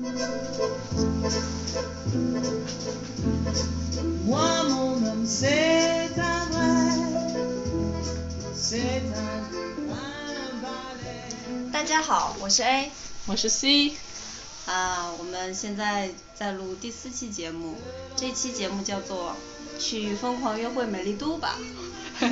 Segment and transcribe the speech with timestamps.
[0.00, 0.08] Moi,
[4.70, 6.96] mon homme, c'est un vrai,
[8.54, 9.42] c'est un,
[9.92, 11.70] un balai.
[11.70, 12.90] 大家好，我是 A
[13.26, 13.92] 我是 C，
[14.64, 17.76] 啊，我们现在在录第四期节目，
[18.16, 19.36] 这期节目叫做
[19.82, 21.58] 《去疯狂约会美丽都吧》。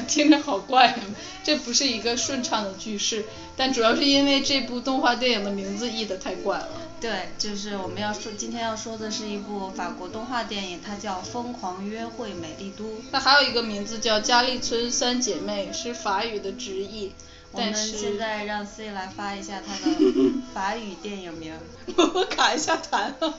[0.09, 1.00] 听着好怪啊，
[1.45, 3.27] 这不是一个顺畅的句式，
[3.59, 6.69] 但主要是因为这部动画电影的名字译的太怪了。
[7.01, 12.85] 对，就是我们要说今天要说的是一部法国动画电影，它叫《疯狂约会美丽都》。
[13.13, 17.13] 那还有一个名字叫《佳丽村三姐妹》，是法语的直译，
[17.53, 19.96] 我们现在让 C 来发一下它的
[20.53, 21.55] 法语电影名。
[21.96, 23.39] 我卡一下痰了。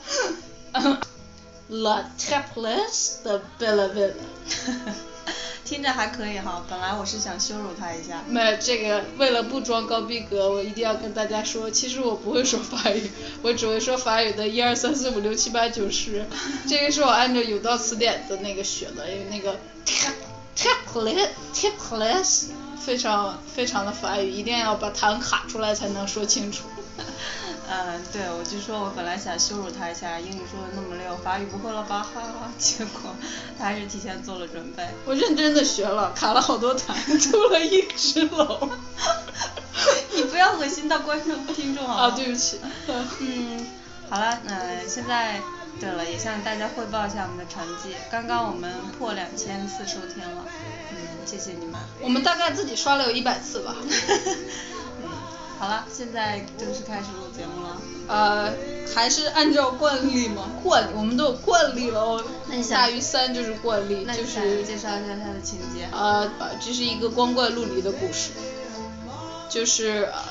[1.67, 4.13] La Tapless de Belleville。
[5.65, 8.23] 听着还可以哈，本来我是想羞辱他一下。
[8.27, 13.09] 没这个为了不装高逼格，我一定要跟大家说，其实我不会说法语，
[13.43, 16.25] 我只会说法语的一二三四五六七八九十。
[16.67, 20.13] 这个是我按照有道词典的那个学的，因为那个 tap
[20.55, 22.45] tapless tapless
[22.83, 26.63] 非常非常的法语，一定要把痰卡出来才能说清楚。
[27.71, 32.01] 嗯，对，我就说我本来想羞辱他一下，英语说的那么溜，法语不会了吧？
[32.13, 33.15] 哈哈，结果
[33.59, 34.87] 他还是提前做了准备。
[35.05, 38.69] 我认真的学了，卡了好多团，出了一只楼。
[40.15, 42.03] 你不要恶心到观众听众好吗？
[42.07, 42.59] 啊，对不起。
[43.19, 43.67] 嗯，
[44.09, 45.39] 好了，那现在
[45.79, 47.95] 对了，也向大家汇报一下我们的成绩。
[48.09, 50.43] 刚刚我们破两千次收听了，
[50.91, 51.79] 嗯，谢谢你们。
[52.01, 53.75] 我们大概自己刷了有一百次吧。
[55.59, 57.81] 嗯，好了，现在正式开始录节目了。
[58.07, 58.53] 呃，
[58.95, 62.63] 还是按照惯例嘛，惯例我们都有惯例了哦那你。
[62.63, 65.87] 想大于三就是惯例，就那你想是介绍一下它的情节？
[65.91, 68.31] 呃，呃这是一个光怪陆离的故事，
[69.49, 70.21] 就是呃，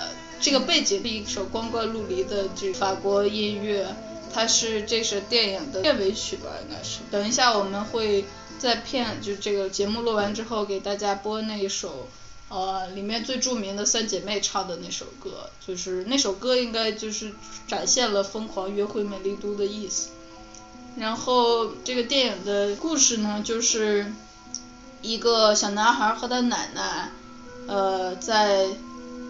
[0.40, 3.86] 这个背景是一首光怪陆离的这法国音乐，
[4.32, 7.00] 它是这是电影的片尾曲吧，应该是。
[7.10, 8.24] 等一下我们会
[8.58, 12.08] 在片就这个节目录完之后给大家播那一首。
[12.48, 17.32] 呃，里面最著名的三姐妹唱的那首歌，就是那首歌应该就是
[17.66, 20.08] 展现了疯狂约会美丽都的意思。
[20.96, 24.12] 然后这个电影的故事呢，就是
[25.02, 27.10] 一个小男孩和他奶奶，
[27.66, 28.66] 呃，在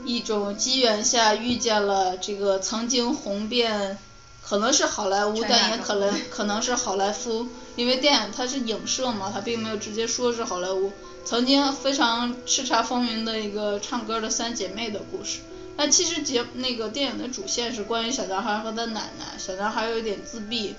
[0.04, 3.98] 一种机缘下遇见了这个曾经红遍，
[4.42, 10.92] 可能是好莱坞，但也可能可能是好莱坞，因为电影它是影射嘛，它并没有直接说是好莱坞。
[11.28, 15.40] 曾经非常叱咤风云的一个唱歌的三姐妹的故事。
[15.76, 20.74] 那其实节那个电影的主线是关于小男孩和他奶奶，小男孩有一点自闭，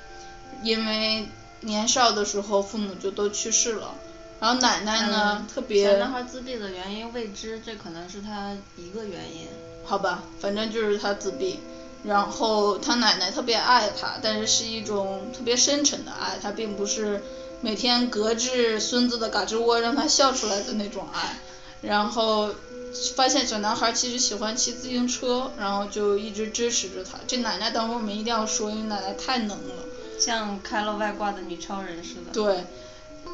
[0.63, 1.27] 因为
[1.59, 3.93] 年少的时候父母就都去世了，
[4.39, 9.47] 然后奶奶呢、嗯特别小男孩自闭的原因未知，这可能是他一个原因。
[9.85, 11.59] 好吧，反正就是他自闭，
[12.03, 17.21] 然后他奶奶特别爱他，但是是一种特别深沉的爱，他并不是
[17.61, 21.39] 每天隔着孙子的嘎吱窝让他笑出来的那种爱，
[21.81, 22.49] 然后
[23.15, 27.19] 发现小男孩其实喜欢骑自行车，然后就一直支持着他。
[27.27, 29.85] 这奶奶等会儿我们一定要说，因为奶奶太能了。
[30.19, 32.33] 像开了外挂的女超人似的。
[32.33, 32.65] 对，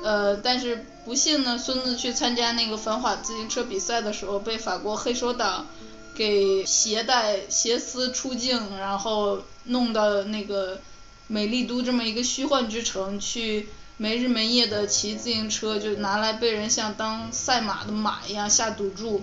[0.04, 5.66] 呃，但是不幸呢，孙子去参加那个反法自行车比赛的时候，被法国黑手党
[6.14, 10.80] 给携带挟私出境，然后弄到那个
[11.26, 13.68] 美丽都这么一个虚幻之城去。
[13.98, 19.22] 没日没夜的骑自行车，就拿来被人像当赛马的马一样下赌注，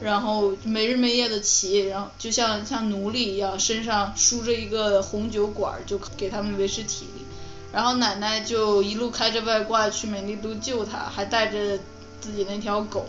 [0.00, 7.24] 然后没日没夜的骑，然后就像像奴隶一样，身上梳着一个红酒管，就给他们维持体力。
[7.72, 11.78] 然后奶奶就一路开着外挂去美丽都救他，还带着
[12.20, 13.06] 自己那条狗。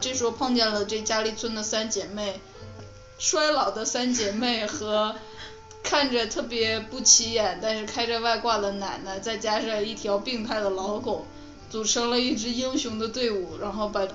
[0.00, 2.40] 这时候碰见了这佳丽村的三姐妹，
[3.18, 5.16] 衰老的三姐妹和
[5.82, 11.26] 看着特别不起眼，但是开着外挂的奶奶，再加上一条病态的老狗，
[11.70, 14.06] 组成了一支英雄的队伍，然后把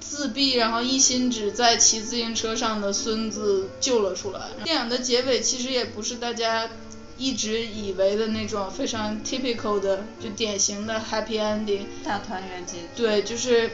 [0.00, 4.40] 自闭然后一心只在骑自行车上的孙子救了出来。
[4.64, 6.68] 电影的结尾其实也不是大家
[7.18, 11.86] 一直以为的那种非常 typical 的，就典型的 happy ending。
[12.02, 12.88] 大团圆结局。
[12.96, 13.70] 对，就是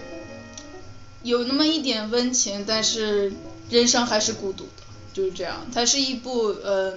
[1.22, 3.32] 有那么一点温情，但是
[3.70, 4.82] 人生还是孤独的，
[5.16, 5.66] 就是这样。
[5.72, 6.92] 它是一部呃，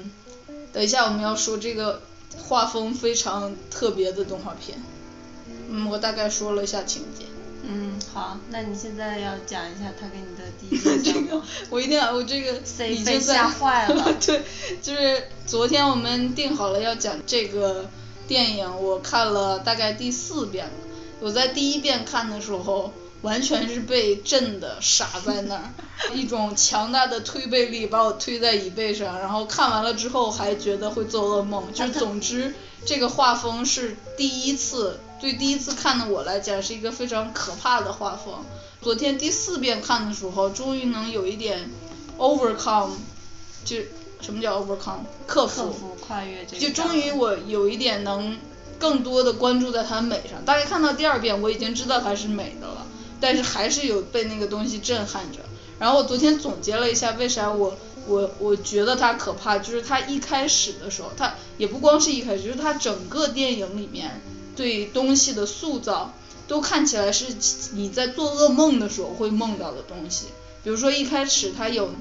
[0.74, 2.02] 等一下我们要说这个
[2.38, 4.78] 画风非常特别的动画片。
[5.70, 7.24] 嗯，我大概说了一下情节。
[7.64, 11.42] 嗯，好，那你现在要讲一下他给你的第一 印这个象？
[11.70, 14.44] 我一定要，我这个已经吓坏了 对，
[14.82, 17.86] 就是昨天我们定好了要讲这个
[18.28, 20.72] 电影，我看了大概第四遍了。
[21.22, 25.70] 我在第一遍看的时候，完全是被震的傻在那儿，
[26.16, 32.54] 一种强大的推背力把我推在椅背上，然后看完了之后还觉得会做噩梦，就是总之
[32.86, 38.36] 这个画风是第一次，对第一次看的我来讲是一个非常可怕的画风。
[38.82, 41.70] 昨天第四遍看的时候，终于能有一点
[42.18, 42.92] overcome，
[43.66, 43.76] 就
[44.22, 45.00] 什么叫 overcome？
[45.28, 45.64] 克服。
[45.64, 46.60] 克服跨越这个。
[46.62, 48.38] 就终于我有一点能
[48.80, 52.88] 更多的关注在它美上，大概看到第二遍我已经知道它是美的了。
[53.20, 55.40] 但是还是有被那个东西震撼着。
[55.80, 64.22] 然后我昨天总结了一下，为啥我我我觉得它可怕，就是它一开始的时候，它也不光是一开始，就是它整个电影里面
[64.56, 66.14] 对东西的塑造，
[66.50, 67.28] 都看起来是
[67.74, 70.26] 你在做噩梦的时候会梦到的东西。
[70.64, 71.92] 比如说一开始它有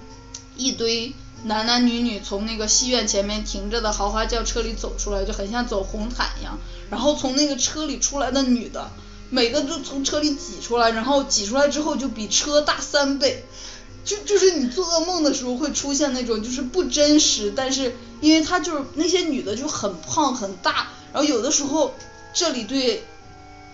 [0.57, 1.13] 一堆
[1.45, 6.59] 男男女女从那个戏院前面停着的豪华轿车里走出来，就很像走红毯一样。
[6.91, 8.91] 然后从那个车里出来的女的。
[9.31, 13.45] 每个都从车里挤出来，然后挤出来之后就比车大三倍，
[14.05, 21.95] 就就是你做噩梦的时候会出现那种就是不真实，但是因为他就是那些女的就很胖很大，然后有的时候
[22.33, 23.05] 这里对，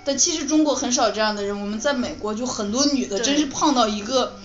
[0.05, 4.37] 但其实中国很少这样的人，我们在美国就很多女的真是胖到一个，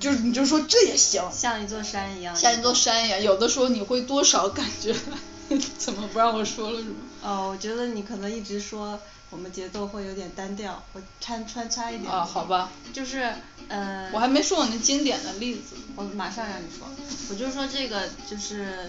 [0.00, 4.94] 就是你就说这也行，像一座山一样，像一座山一样，有的时候你会多少感觉，
[5.78, 6.94] 怎么不让我说了是吗？
[7.22, 9.00] 哦，我觉得你可能一直说。
[9.32, 12.08] 我们节奏会有点单调，我穿穿插一点。
[12.08, 12.70] 啊，好吧。
[12.92, 13.32] 就是，
[13.68, 14.08] 呃。
[14.12, 15.74] 我还没说我那经典的例子。
[15.96, 16.86] 我马上让你说。
[17.30, 18.88] 我就说这个就是。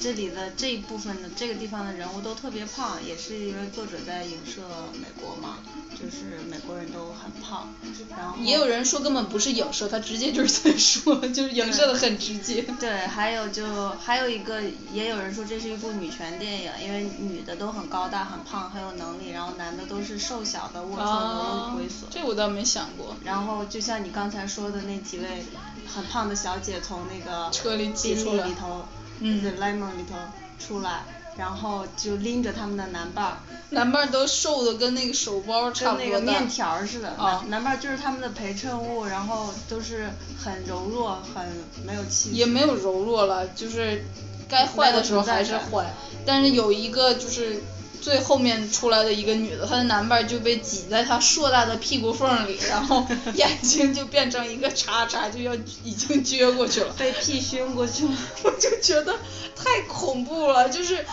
[0.00, 4.62] 这里的这一部分的这个地方的人物都特别胖，也是因为作者在影射
[4.94, 5.58] 美国嘛，
[5.92, 7.68] 就是美国人都很胖。
[8.16, 12.62] 然后也有人说根本不是影射，他直接就是在说，就是影射的很直接。
[12.80, 22.08] 对，还有就还有一个，也有人说这是一部女权电影，因为女的都很高大、很胖、很有能力，然后男的都是瘦小的、龌龊的、猥琐。
[22.10, 23.14] 这我倒没想过。
[23.22, 25.44] 然后就像你刚才说的那几位
[25.86, 28.46] 很胖的小姐从那个车里挤出来。
[28.46, 28.86] 里头。
[29.20, 30.16] 嗯，lemon 里头
[30.58, 31.04] 出来，
[31.36, 33.36] 然后就拎着他们的男伴儿，
[33.70, 37.10] 男伴儿都瘦的跟那个手包差不多跟那个面条似的。
[37.10, 37.44] 啊。
[37.48, 40.10] 男伴儿就是他们的陪衬物，然后都是
[40.42, 41.46] 很柔弱，很
[41.86, 42.30] 没有气。
[42.32, 44.04] 也没有柔弱了，就是
[44.48, 45.94] 该坏的时候还是坏，
[46.26, 47.62] 但是有一个就是。
[48.00, 55.54] 最后面出来的一个女的，她的男伴就被挤在她硕大的屁股缝里，然后 眼睛就变成一个叉叉，就要
[55.84, 56.94] 已经撅过去了。
[56.98, 58.10] 被 屁熏过去了。
[58.44, 59.14] 我就觉得
[59.54, 61.04] 太恐怖了，就是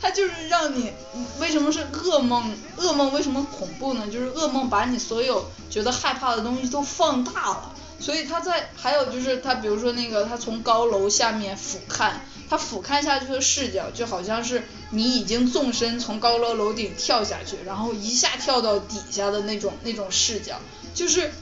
[0.00, 0.92] 他就是让你，
[1.40, 2.54] 为什么是噩梦？
[2.78, 4.06] 噩梦为什么恐怖呢？
[4.06, 7.72] 就是噩梦把你所有觉得害怕的东西都放大了。
[7.98, 12.12] 所以他在还有就是他比如说那个他从高楼下面俯瞰。
[12.48, 20.60] 他俯瞰下去的视角就好像是你已经纵身从高楼楼顶跳下去，然后一下跳到底下的那种那种视角，
[20.94, 21.32] 就是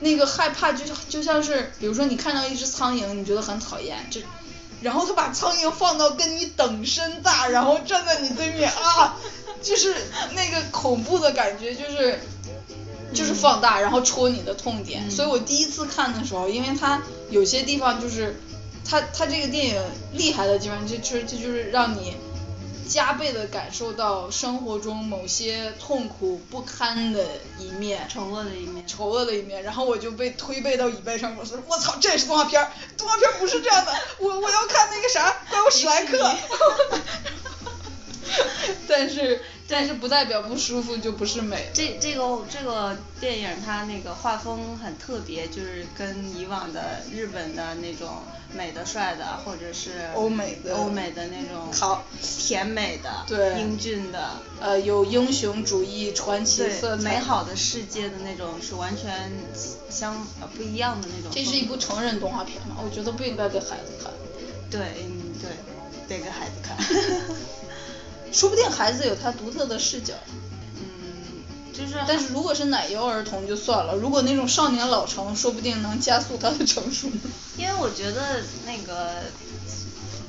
[0.00, 4.20] 那个害怕，就就像是比如说你看到一只苍蝇，你觉得很讨厌，就
[4.82, 9.16] 然后他把苍蝇放到跟你等身大，然后站在你对面啊，
[9.62, 9.94] 就是
[10.34, 12.20] 那个恐怖的感觉，就是
[13.14, 15.10] 就是放大，然后戳你的痛点。
[15.10, 18.38] 所以我第一次看的时候，因为它有些地方就是。
[18.88, 19.82] 他他这个电影
[20.12, 22.16] 厉害的地方，就就这就是让你
[22.88, 27.22] 加倍的感受到生活中某些痛苦不堪的
[27.58, 29.62] 一面，丑恶的一面，丑恶的一面。
[29.62, 36.34] 然后我就被推背到椅背上，我说我操，这也是动画片儿，动画片儿不是这样的，我我要看那个啥，怪物史莱克。
[38.88, 39.42] 但是。
[39.70, 41.68] 但是不代表不舒服就不是美。
[41.74, 48.08] 这这个这个电影它那个画风很特别，就是跟以往的日本的那种
[48.54, 59.30] 美的帅的，或者是欧美的欧美的那种好甜美的对英俊的呃有英雄主义传奇色彩美好的世界的那种是完全
[59.90, 61.30] 相呃不一样的那种。
[61.30, 62.76] 这是一部成人动画片嘛？
[62.82, 64.10] 我觉得不应该给孩子看。
[64.70, 65.50] 对嗯对，
[66.08, 66.74] 得给孩子看。
[68.32, 70.14] 说不定孩子有他独特的视角，
[70.76, 77.10] 嗯，就是，但是如果是奶油儿童就算了，如果那种少年老成，说不定能加速他的成熟。
[77.56, 79.22] 因为我觉得那个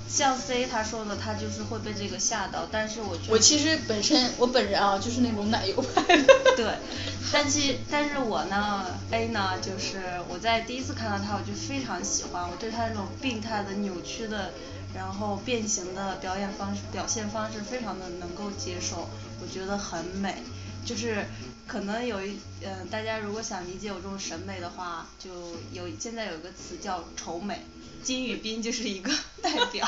[0.07, 6.33] 像 C 他说的，他就是会被这个吓到，但是我觉得我其实本身我本人啊就是那种奶油派的。
[6.55, 6.73] 对，
[7.31, 14.51] 但其但是我呢 A 呢就是我在第一次看到他我就非常喜欢，我对他那种病态的扭曲的。
[14.93, 19.07] 然后变形的表演方式、表现方式非常的能够接受，
[19.41, 20.43] 我觉得很美。
[20.85, 21.25] 就是
[21.67, 25.29] 可能有一，嗯，大家如果想理解我这种审美的话，就
[25.73, 27.59] 有现在有一个词叫丑美，
[28.01, 29.11] 金宇彬就是一个
[29.43, 29.87] 代表。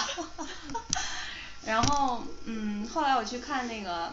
[1.66, 4.12] 然后，嗯，后来我去看那个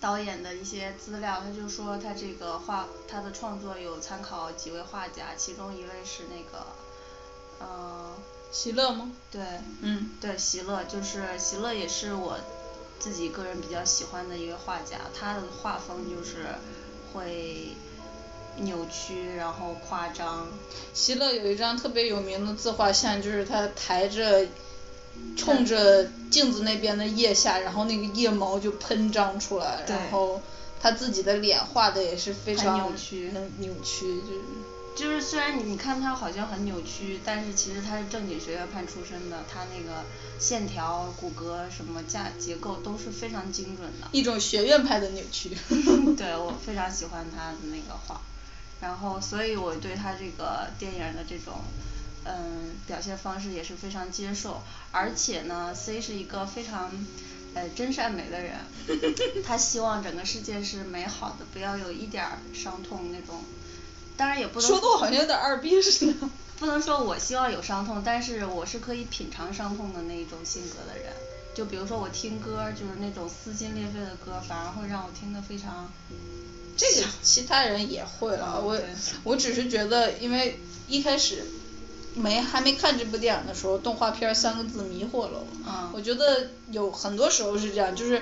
[0.00, 6.66] 导演的一些资料，他就说他这个画他的创作有参考几位画家，其中一位是那个，
[7.60, 8.12] 呃，
[8.52, 9.10] 席勒吗？
[9.30, 9.40] 对，
[9.80, 12.38] 嗯，对，席勒就是席勒也是我
[13.00, 16.46] 自己个人比较喜欢的一个画家，他的画风就是
[17.12, 17.74] 会
[18.58, 20.46] 扭曲，然后夸张。
[20.94, 24.46] 席勒有一张特别有名的自画像，就是他抬着。
[25.36, 30.40] 冲着镜子那边的腋下，然后那个腋毛就喷张出来，然后
[30.80, 34.40] 他自己的脸画的也是非常扭曲，扭曲就是
[34.94, 40.04] 就是虽然你看他好像很扭曲，但是其实他是正经学院派出身的，他那个
[40.38, 44.08] 线条、骨骼什么架结构都是非常精准的。
[44.12, 45.56] 一种学院派的扭曲。
[46.16, 48.20] 对，我非常喜欢他的那个画，
[48.80, 51.62] 然后所以我对他这个电影的这种。
[52.24, 56.88] 嗯，表现方式也是非常接受，而且呢，C 是一个非常
[57.52, 58.54] 呃真善美的人，
[59.44, 63.42] 他希望整个世界是美好的，不要有一点伤痛那种。
[64.22, 66.28] 当然也不能说的我好像有点二逼似的。
[66.60, 71.12] 不能说我希望有伤痛，但是我是可以品尝伤痛的那一种性格的人。
[71.56, 75.90] 就比如说我听歌，就是那种撕心裂肺的歌，反而会让我听得非常。
[76.76, 78.78] 这个其他人也会了，我
[79.24, 81.44] 我只是觉得，因为一开始。
[82.14, 85.90] 没还没看这部电影的时候，动画片三个字迷惑了我。
[85.94, 88.20] 我觉得有很多时候是这样，就是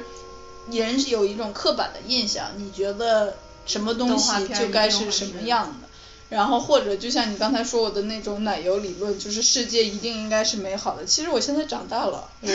[0.71, 5.89] 人是有一种刻板的印象，你觉得什么东西就该是什么样的，
[6.31, 11.05] 然后或者就像你刚才说我的那种奶油理论，就是世界一定应该是美好的。
[11.05, 12.51] 其实我现在长大了，我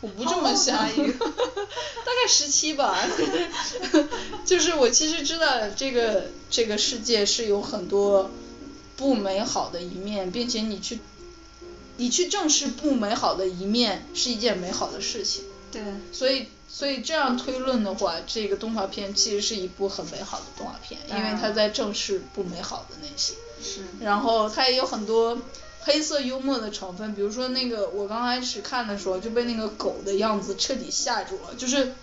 [0.00, 3.06] 我不这么想， 大概十七吧，
[4.46, 8.30] 就是我其实知道这个这个世界是有很多。
[8.98, 10.98] 不美好的一面，并且你去，
[11.98, 15.44] 你去正视不美好的一面是一件美好的事情。
[15.70, 15.80] 对。
[16.10, 23.34] 所以，所以这样推论的话，这个动画片其实是一部很美好的动画片，因为它在正视不美好的那些。
[23.62, 23.80] 是。
[24.00, 25.38] 然后它也有很多
[25.80, 31.94] 黑色幽默的成分，比如说那个我刚开始看的时候就被那个狗的样子彻底吓住了，就是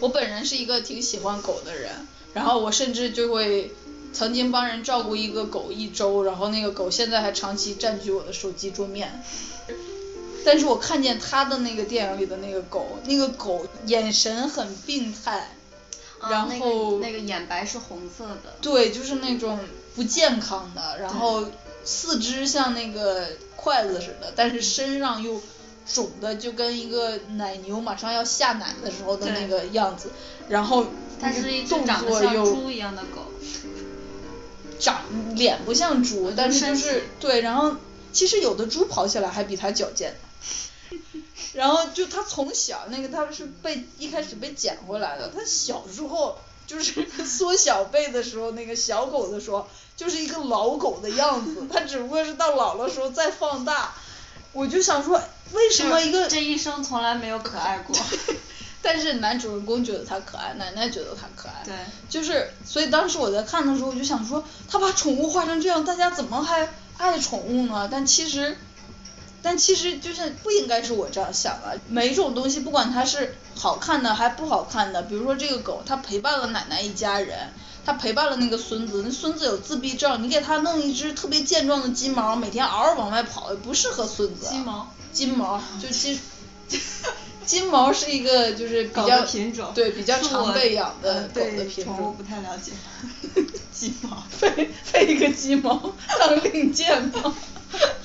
[0.00, 3.72] 我本人是一个挺喜欢狗的人，然后我甚至就会。
[4.12, 9.22] 曾经帮人照顾一个狗一周，然后那个狗现在还长期占据我的手机桌面。
[10.46, 15.50] 但是我看见他的那个电影里的那个狗，那个狗眼神很病态，
[16.20, 18.54] 然后那个眼白是红色的。
[18.62, 19.58] 对，就是那种
[19.96, 21.44] 不健康的，然后
[21.84, 23.26] 四肢像那个
[23.56, 25.42] 筷子似的，但是身上又
[25.84, 30.12] 肿的就跟一个奶牛马上要下奶的时候的那个样子，
[30.48, 30.86] 然后
[31.20, 33.22] 它是一只长得像猪一样的狗。
[34.78, 35.00] 长
[35.34, 37.74] 脸不像猪，但是就是对，然后
[38.12, 40.14] 其实有的猪跑起来还比它矫健。
[41.52, 49.66] 然后就他从小那个他是被一开始被捡回来的，他小时候就是 缩小被的时候那个小狗的时候
[49.96, 53.94] 就是一个老狗的样子，他只不过是到老了时候再放大。
[54.52, 55.20] 我就想说，
[55.52, 57.94] 为什么一个这一生从来没有可爱过？
[58.80, 61.62] 但是男主人公觉得他可爱，奶奶觉得他可爱。
[61.62, 61.74] 对。
[62.08, 67.86] 就是，所以当时我在看的时候，我就想说，他把宠物画成这样，大家怎么还爱宠物呢？
[67.92, 68.56] 但其实，
[69.46, 71.78] 但其实就是不应该是我这样想的。
[71.88, 77.52] 每一种东西，不管它是好看的还不好看的，比如说这个狗，它陪伴了奶奶一家人，
[77.84, 84.48] 它陪伴了那个孙子，那孙子有自闭症，你给他弄一只特别健壮的金毛，每天嗷嗷往外跑，也不适合孙子。
[84.50, 84.92] 金毛。
[85.12, 86.18] 金毛，就金。
[87.46, 91.94] 金毛是一个就是比较品种，对比较常被养的狗的品种。
[91.94, 92.72] 宠物不太了解。
[93.72, 97.32] 金毛，配配一个鸡毛当令箭吗？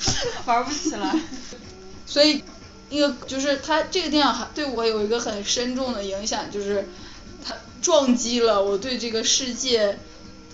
[0.46, 1.15] 玩不起来。
[2.05, 2.43] 所以，
[2.89, 6.88] 那个就是它这个电影还对我有一个很深重的影响，就是
[7.46, 9.98] 它撞击了我对这个世界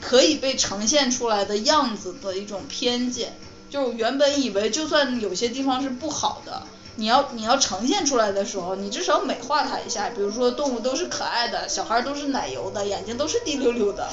[0.01, 3.37] 可以被呈现出来的样子的一种偏见。
[3.69, 6.63] 就原本以为就算有些地方是不好的。
[6.97, 14.09] 你要你要呈现出来的时候，你至少美化它一下，比如说动物都是可爱的，小孩都是奶油的，眼睛都是滴溜溜的。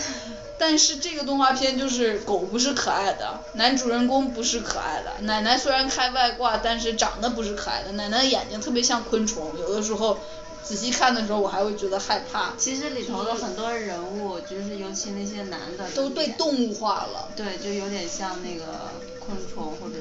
[0.56, 10.18] 但是这个动画片就是狗不是可爱的，男主人公不是可爱的，奶奶虽然开外挂，但是长得不是可爱的，奶奶眼睛特别像昆虫，有的时候
[10.62, 12.52] 仔细看的时候我还会觉得害怕。
[12.56, 17.28] 其实里头的很多人物，就是尤其那些男的，都被动物化了。
[17.34, 19.94] 对，就有点像那个昆虫或者。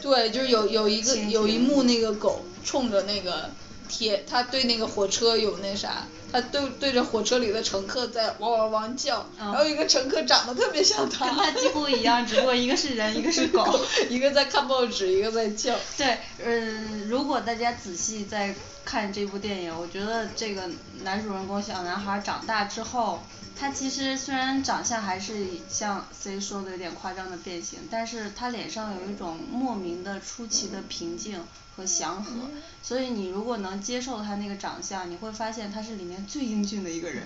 [0.00, 3.50] 对，就是有有一个有一幕那个狗冲着那个
[3.88, 15.74] 铁，它对那个火车有那啥，它对对着火车里的乘客在汪汪汪叫，然后一个乘客长得特别像他，跟他几乎一样，只不过一个是人，一个是狗， 一个在看报纸，一个在叫。
[15.96, 18.54] 对，嗯，如果大家仔细在
[18.84, 20.62] 看这部电影，我觉得这个
[21.02, 23.22] 男主人公小男孩长大之后。
[23.60, 31.44] 他其实虽然长相还是像 C 说的有点夸张的变形，但是他脸上有一种莫名的出奇的平静
[31.76, 32.48] 和祥和，
[32.82, 37.22] 所以你如果能接受他那个长相，你会发现他是里面最英俊的一个人。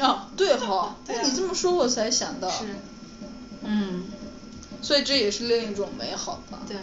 [0.00, 2.48] 啊，对哈，哎，你这么说我才想到。
[2.48, 2.76] 是。
[3.62, 4.04] 嗯。
[4.84, 6.58] 所以这也是另一种美好吧。
[6.68, 6.76] 对。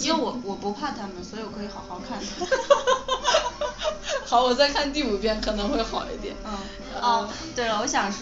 [0.00, 2.18] 因为我我不怕他们，所以我可以好好看。
[4.26, 6.34] 好，我再看第五遍可能会好一点。
[6.44, 6.58] 嗯。
[7.00, 8.12] 哦，对了，我想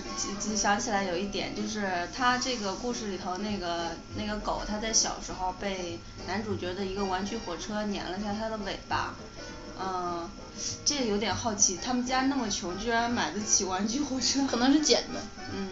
[0.56, 5.98] 想起来有一点，就是他这个故事里头那个那个狗，它在小时候被
[6.28, 9.14] 男主角的一个玩具火车碾了下它的尾巴。
[9.80, 10.30] 嗯。
[10.84, 14.46] 这有点好奇，他们家那么穷，居然买得起玩具火车？
[14.46, 15.20] 可能是捡的。
[15.54, 15.68] 嗯。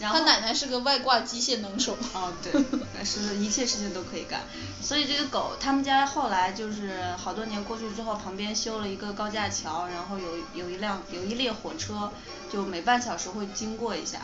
[0.00, 1.96] 他奶奶是个外挂机械能手。
[2.14, 2.52] 哦，对，
[3.04, 4.40] 是一切事情都可以干。
[4.80, 12.10] 所以这个狗，他们家后来就是好多年过去之后，旁边修了一个高架桥，然后有有一辆有一列火车，
[12.52, 14.22] 就每半小时会经过一下，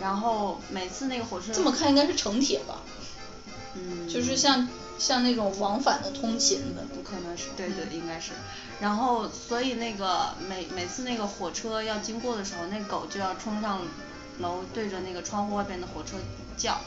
[0.00, 1.52] 然后每次那个火车。
[1.52, 2.80] 这么看应该是城铁吧？
[3.74, 4.08] 嗯。
[4.08, 4.66] 就是像
[4.98, 6.82] 像那种往返的通勤的。
[6.94, 8.32] 不可能是，对对，应该是。
[8.80, 13.82] 然后所以那个每每次那个火车要经过的时候，那狗就要冲上。
[14.40, 16.16] 楼对着那个窗户外边的火车
[16.56, 16.80] 叫，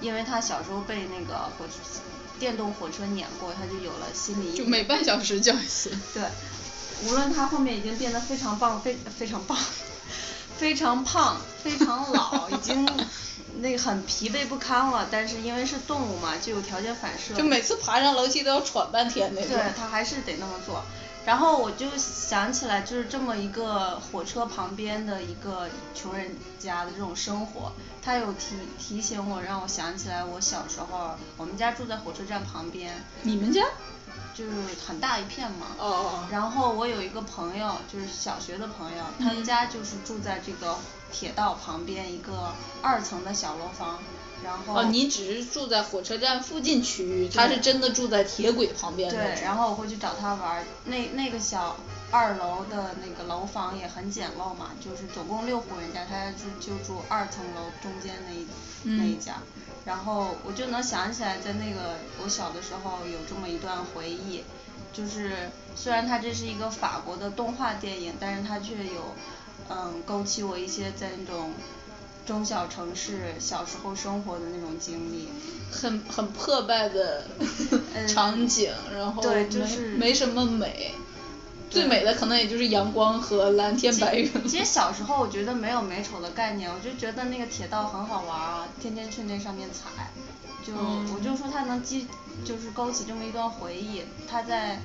[0.00, 1.74] 因为他小时候被那个火车
[2.38, 4.56] 电动火车碾过，他就有了心理阴影。
[4.56, 5.90] 就每半小时叫一次。
[6.14, 6.22] 对，
[7.06, 9.58] 无论他后面已经变得非常棒，非非常棒，
[10.56, 12.88] 非常胖，非常老，已经
[13.60, 17.34] 那个很疲惫不堪了，但是因为是动物嘛，就有条件反射。
[17.34, 19.50] 就每次爬上楼梯都要喘半天那种。
[19.50, 20.82] 对他还是得那么做。
[21.26, 27.72] 然后我就想起来，就是这么一个火车旁边的一个穷人家的这种生活，
[28.02, 33.04] 他有提提醒我，让我想起来我小时候，我们家住在火车站旁边。
[33.22, 33.64] 你们家？
[34.34, 34.52] 就是
[34.86, 35.66] 很大一片嘛。
[35.78, 36.28] 哦哦。
[36.30, 40.78] 然后我有一个朋友，就是小学的朋友，他们家就是住在这个
[41.12, 43.98] 铁道旁边一个二层的小楼房。
[44.42, 49.10] 然后哦，你只是住在火车站附近区域，他是真的住在铁轨旁边。
[49.10, 50.64] 对，然后我会去找他玩。
[50.86, 51.76] 那那个小
[52.10, 59.36] 二楼的那个楼房也很简陋嘛，就是总共六户人家，他就就住二层楼中间那一那一家。
[59.84, 64.42] 然后我就能想起来，在那个我小的时候有这么一段回忆，
[64.92, 69.14] 就是虽然它这是一个法国的动画电影，但是它却有
[69.68, 71.52] 嗯勾起我一些在那种。
[72.26, 75.28] 中小城市小时候生活的那种经历，
[75.70, 77.24] 很很破败的
[78.06, 80.92] 场景，然后对就是没什么美，
[81.68, 84.30] 最美的可能也就是阳光和蓝天白云。
[84.46, 84.58] 其。
[84.58, 90.10] 实小时候我觉得没有美丑的概念，我就觉得那个铁道很好玩啊，天天去那上面踩，
[90.66, 92.06] 就我就说他能激
[92.44, 94.80] 就是勾起这么一段回忆，他在。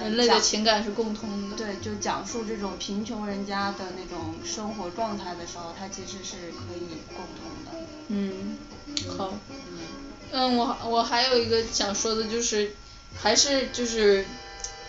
[0.00, 1.56] 人类的情感是共通的。
[1.56, 7.70] 对，就讲述这种贫穷人家的那种生活状态的时候，他其实是可以共通的。
[8.08, 8.58] 嗯，
[9.16, 9.34] 好。
[10.32, 12.72] 嗯，我我还有一个想说的就是，
[13.14, 14.26] 还是就是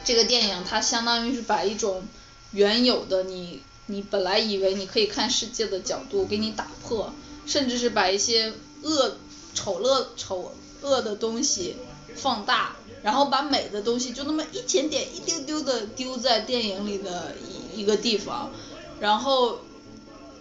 [0.03, 2.03] 这个电影它相当于是把一种
[2.51, 7.13] 原有的你你本来以为你可以看世界的角度给你打破，
[7.45, 9.17] 甚至是把一些恶
[9.55, 11.77] 丑恶丑恶的东西
[12.15, 12.75] 放大。
[13.01, 17.35] 然后把美的东西就那么一点点、一丢丢的丢在电影里的
[17.73, 18.49] 一一个地方，
[18.99, 19.59] 然后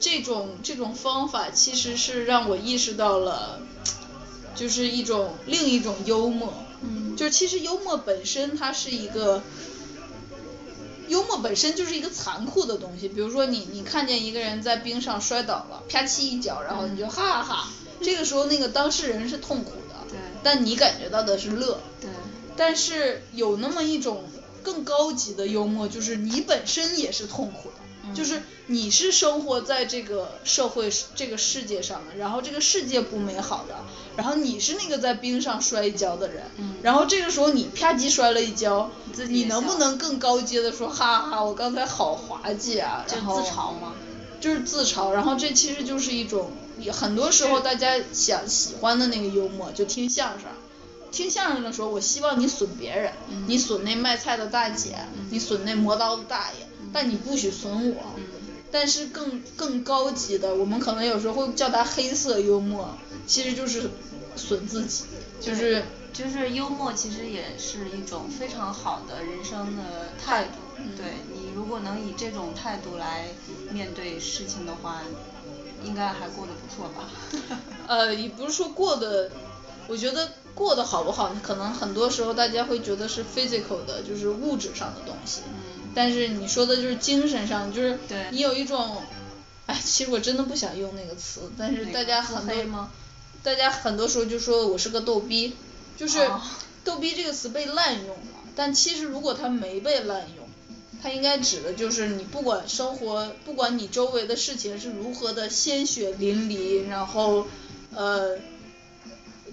[0.00, 3.61] 这种这种方法其实是让我意识到了，
[4.57, 9.42] 就是一种另一种幽默，嗯，就其实幽默本身它是一个，
[11.09, 17.68] 幽默本身就是一个残酷的东西，比如说你你看见一个人在冰上摔倒了，啪叽一脚，然后你就哈哈哈，
[18.05, 22.11] 这个时候那个当事人是痛苦的，对，但你感觉到的是乐，对。
[22.57, 24.23] 但是有那么一种
[24.62, 33.75] 更高级的幽默，就是你本身也是痛苦的，就是你是生活在这个社会这个世界上的，然后这个世界不美好的，
[34.17, 36.45] 然后你是那个在冰上摔一跤的人，
[36.83, 38.88] 然后这个时候你啪叽摔了一跤，
[39.29, 43.95] 你能不能更高阶的说哈哈，我刚才好滑稽啊，就自嘲吗？
[44.40, 46.53] 就是自嘲，然后这其实就是一种，
[46.93, 50.49] 很多时候大家想喜欢的那个幽默，就听相声。
[51.11, 53.13] 听相声的时候，我希望你损别人，
[53.47, 54.97] 你损那卖菜的大姐，
[55.31, 58.03] 你损那磨刀的大爷，但你不许损我。
[58.73, 63.89] 但是更更高级的，我们可能有时候会叫它黑色幽默，其实就是
[64.35, 65.05] 损自己，
[65.41, 70.59] 就是就是幽默，其实也是一种非常好的人生的态度。
[70.97, 73.29] 对你如果能以这种态度来
[73.71, 75.03] 面对事情的话，
[75.85, 77.09] 应该还过得不错吧？
[77.87, 79.31] 呃，也不是说过得，
[79.87, 85.42] 我觉得过得好不好，可能很多时候大家会觉得是 physical 的，就是物质上的东西。
[85.47, 85.90] 嗯。
[85.94, 89.03] 但是你说的就是精神上，就是对你有一种，
[89.66, 92.90] 哎，其实我真的不想用那个词，但是大家很多，吗？
[93.42, 95.55] 大家很多时候就说我是个逗逼，
[95.97, 96.40] 就是哦
[96.83, 98.23] 逗逼这个词被滥用了，
[98.57, 100.43] 但其实如果它没被滥用，
[101.05, 107.47] 它应该指的就是你不管生活，不管你周围的事情是如何的鲜血淋漓，然后
[107.95, 108.38] 呃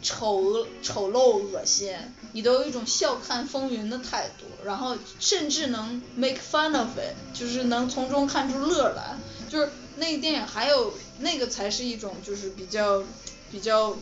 [0.01, 1.93] 丑丑陋恶心，
[2.31, 9.17] 你都有一种笑看风云的态度，然后甚至能 make fun of it，就是能从中看出乐来，
[9.49, 13.03] 就是那个电影还有那个才是一种就是比较
[13.51, 13.97] 比较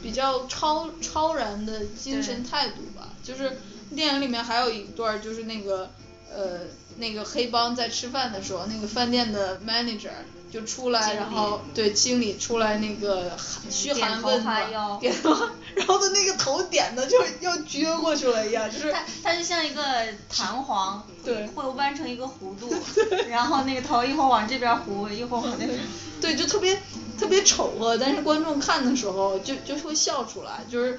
[0.00, 3.58] 比较超超然的精神态度吧，就是
[3.96, 5.90] 电影里面还有一段就是那个
[6.34, 6.60] 呃
[6.96, 10.10] 那个黑帮在吃饭的时候，那个饭店的 manager
[10.50, 13.30] 就出来，然后对经理出来那个
[13.70, 15.30] 嘘寒问暖，点头，
[15.76, 19.82] 然后他那个头点的就要撅过去了一样，就是他他就像一个
[20.28, 22.72] 弹簧，对会弯成一个弧度，
[23.28, 25.78] 然后那个头一会儿往这边弧，一会儿往那边。
[26.20, 26.76] 对，就特别
[27.16, 30.98] 特别丑恶，但是观众看的时候就就会笑出来，就是，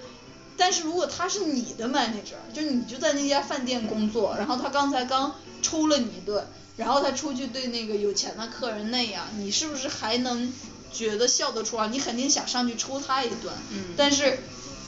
[0.59, 6.45] 但是如果他是你的 manager，就你就在那家饭店工作，然后他刚才刚抽了你一顿，
[6.77, 10.53] 然后他出去对那个有钱的客人那样，你是不是还能
[10.93, 11.87] 觉得笑得出来？
[11.87, 14.39] 你肯定想上去抽他一顿，嗯但是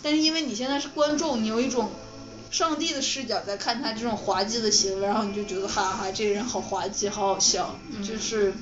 [0.03, 1.89] 但是因为你现在是观众，你有一种。
[2.51, 8.53] 上帝的视角在看他这种滑稽的行为，然后你就觉得哈哈，这个人好滑稽，好好笑，嗯就是，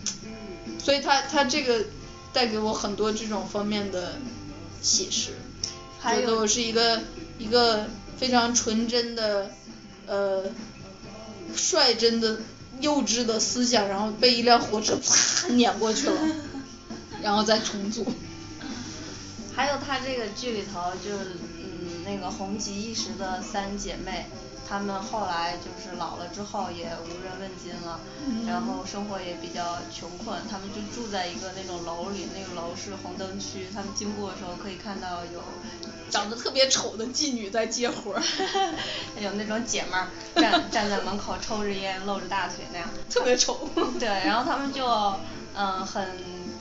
[0.77, 1.85] 所以他他这个
[2.31, 4.19] 带给我很多这种方面的
[4.79, 5.31] 启示，
[5.99, 7.01] 还有觉得我是一个
[7.37, 9.51] 一个非常纯真的
[10.07, 10.43] 呃
[11.55, 12.37] 率真的
[12.79, 16.21] 幼稚的思想，然后被一辆火车啪 碾过去了，
[17.21, 18.05] 然后再重组。
[19.55, 21.17] 还有他这个剧里头就
[21.57, 24.25] 嗯那个红极一时的三姐妹，
[24.69, 28.45] 她们后来就是老了之后也无人问津了，嗯。
[28.45, 35.41] 然后生活也比较穷困，他们就住在一个那种楼里，那个楼是红灯区，他们经过的时候可以看到有
[36.09, 38.21] 长得特别丑的妓女在接活儿，
[39.19, 43.69] 有那种姐们儿站站在门口抽着烟露着大腿那样，特别丑。
[43.99, 44.85] 对，然后他们就
[45.55, 46.05] 嗯很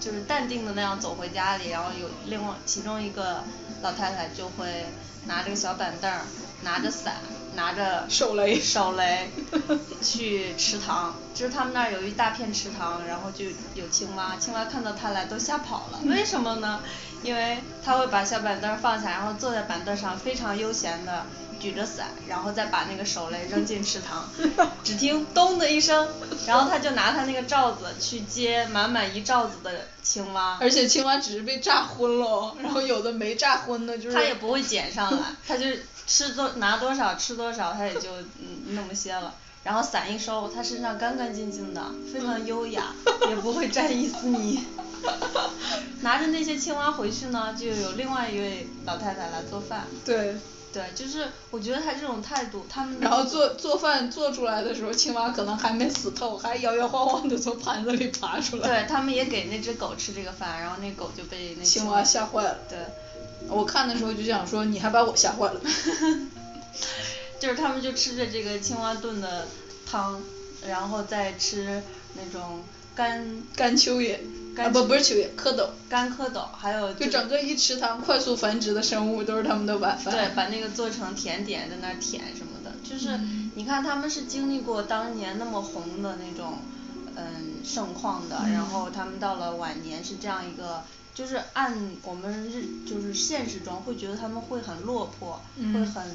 [0.01, 3.43] 就是淡定的那样走回家里，然后有另外其中一个
[3.83, 4.87] 老太太就会
[5.27, 6.23] 拿着个小板凳儿，
[6.63, 7.17] 拿着伞，
[7.59, 8.61] 拿着手雷。
[8.61, 9.31] 手雷
[10.01, 16.81] 去池塘，就是他们那儿有一大片池塘，然后就有青蛙，青蛙看到他来都吓跑了，为什么呢？
[17.25, 21.27] 因为他会把小板凳放下，然后坐在板凳上非常悠闲的
[21.59, 24.29] 举着伞，然后再把那个手雷扔进池塘，
[24.85, 26.07] 只听咚的一声，
[26.47, 35.67] 然后他就拿他那个罩子去接满满一罩子的青蛙，而且青蛙只是被炸昏了，然后有的没炸昏的，就是他也不会捡上来， 他就
[36.09, 39.33] 吃多拿多少吃多少，他也就嗯那么些了。
[39.63, 42.95] 然后伞一收，他身上干干净净的，非常优雅，
[43.29, 44.65] 也不会沾一丝泥。
[46.01, 49.87] 拿着那些青蛙回去呢，就有另外一位老太太来做饭。
[50.05, 50.35] 对。
[50.71, 58.69] 对，就是我觉得他这种态度，他们然后做做饭做出来的时候，青蛙可能还没死透，还摇摇晃晃的从盘子里爬出来。
[58.69, 62.59] 对他们也给那只狗吃这个饭，然后那狗就被那青蛙吓坏了。
[62.69, 62.79] 对。
[63.49, 65.61] 我看的时候就想说，你还把我吓坏了。
[67.41, 69.47] 就是他们就吃着这个青蛙炖的
[69.89, 70.21] 汤，
[70.67, 71.81] 然后再吃
[72.15, 72.65] 那种
[72.97, 73.25] 干
[73.55, 74.19] 干蚯蚓，
[74.57, 75.69] 干啊不不是蚯蚓，蝌蚪。
[75.89, 80.13] 干蝌蚪，还有就整个一池塘快速繁殖的生物都是他们的晚饭。
[80.13, 86.59] 对，把那个做成甜点在那儿舔什么的，就是、嗯你看他们是经历过当年那么红的那种
[87.15, 90.83] 嗯盛况的，嗯然后他们到了晚年是这样一个。
[91.19, 96.15] 就是按我们日就是现实中会觉得他们会很落魄，嗯会很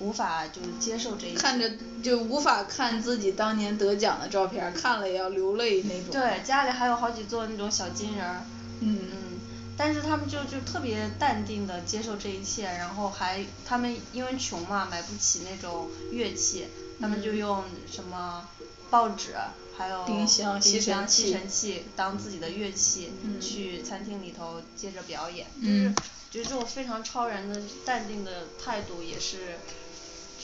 [0.00, 1.34] 无法就是接受这一。
[1.34, 1.70] 看着
[2.02, 6.10] 就无法看自己当年得奖的照片，看了也要流泪那种。
[6.10, 8.42] 对，家里还有好几座那种小金人儿。
[8.80, 9.38] 嗯嗯，
[9.76, 16.66] 但是他们就就特别淡定的接受这一切，然后还他们因为穷嘛，买不起那种乐器，
[17.00, 18.48] 他们就嗯用什么
[18.94, 19.34] 报纸，
[19.76, 25.92] 还有冰箱吸尘器当自己的乐器，嗯去餐厅里头接着表演，嗯
[26.30, 29.58] 就是觉得这种非常超然的淡定的态度，也是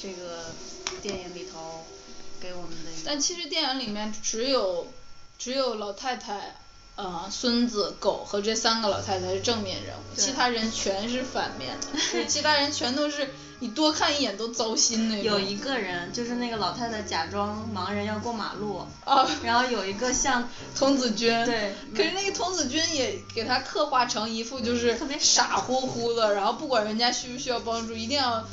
[0.02, 0.46] 这个
[1.00, 1.84] 电影里头
[2.40, 2.90] 给我们的。
[3.04, 4.88] 但其实电影里面只有
[5.38, 6.56] 只有老太太，
[7.02, 15.24] 呃孙子、狗和这三个老太太是正面人物，其他人全是反面的， 就是其他人全都是你多看一眼都糟心那种。
[15.24, 28.44] 有一个人就是那个老太太假装盲人要过马路，啊， 然后有一个像童子军，对可是那个童子军也给他刻画成一副就是特别傻乎乎的，然后不管人家需不需要帮助，一定要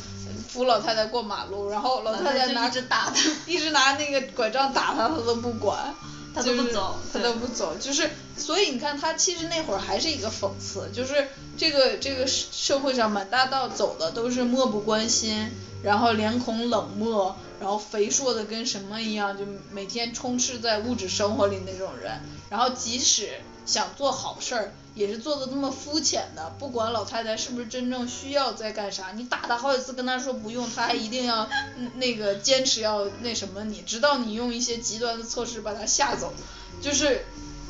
[0.50, 5.94] 扶老太太过马路，然后老老太太拿着打他 一直拿那个拐杖打他，他都不管。
[6.38, 15.50] 他都不走他都不走，就是所以你看，他其实那会儿还是一个讽刺，就是这个这个社会上满大道走的都是漠不关心，
[15.84, 23.30] 然后脸孔冷漠，然后肥硕的跟什么一样，就每天充斥在物质生活里那种人，然后即使
[23.68, 36.34] 想做好事儿，也是做的那么肤浅的，不管老太太是不是真正需要在干啥，你打她好几次跟她说不用，她还一定要嗯那个坚持要那什么你，直到你用一些极端的措施把她吓走，
[36.82, 37.26] 就是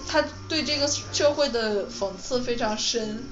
[0.08, 3.24] 他对这个社会的讽刺非常深。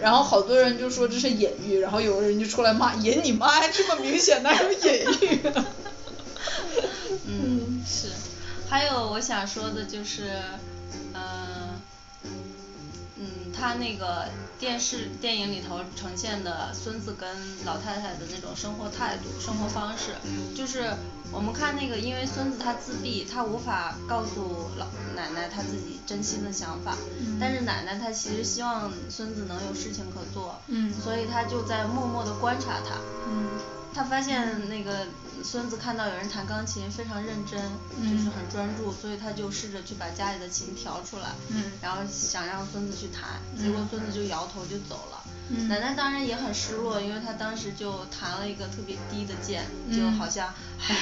[0.00, 4.80] 然后好多人就说这是隐喻，然后有人就出来骂隐你妈呀，这么明显哪有隐
[5.20, 5.64] 喻啊？
[7.24, 8.08] 嗯，是。
[8.68, 10.32] 还有我想说的就是，
[11.14, 11.80] 嗯、
[13.16, 17.28] 嗯，他那个电视电影里头呈现的孙子跟
[17.64, 20.12] 老太太的那种生活态度、生活方式，
[20.56, 20.92] 就是
[21.30, 26.96] 我们看那个，因为孙子他自闭，他无法告诉老奶奶他自己真心的想法，
[27.40, 30.92] 但是奶奶她其实希望孙子能有事情可做，嗯。
[30.92, 32.96] 所以他就在默默的观察他，
[33.28, 33.48] 嗯
[33.94, 35.06] 他发现那个
[35.44, 37.60] 孙子看到有人弹钢琴非常认真，
[38.02, 45.21] 就是很专注，所以他就试着去把家里的琴调出来，嗯然后想让孙子去弹，结果孙子就摇头就走了。
[45.48, 50.52] 嗯奶奶当然也很失落，因为她当时就弹了一个特别低的键，嗯就好像
[50.88, 50.96] 唉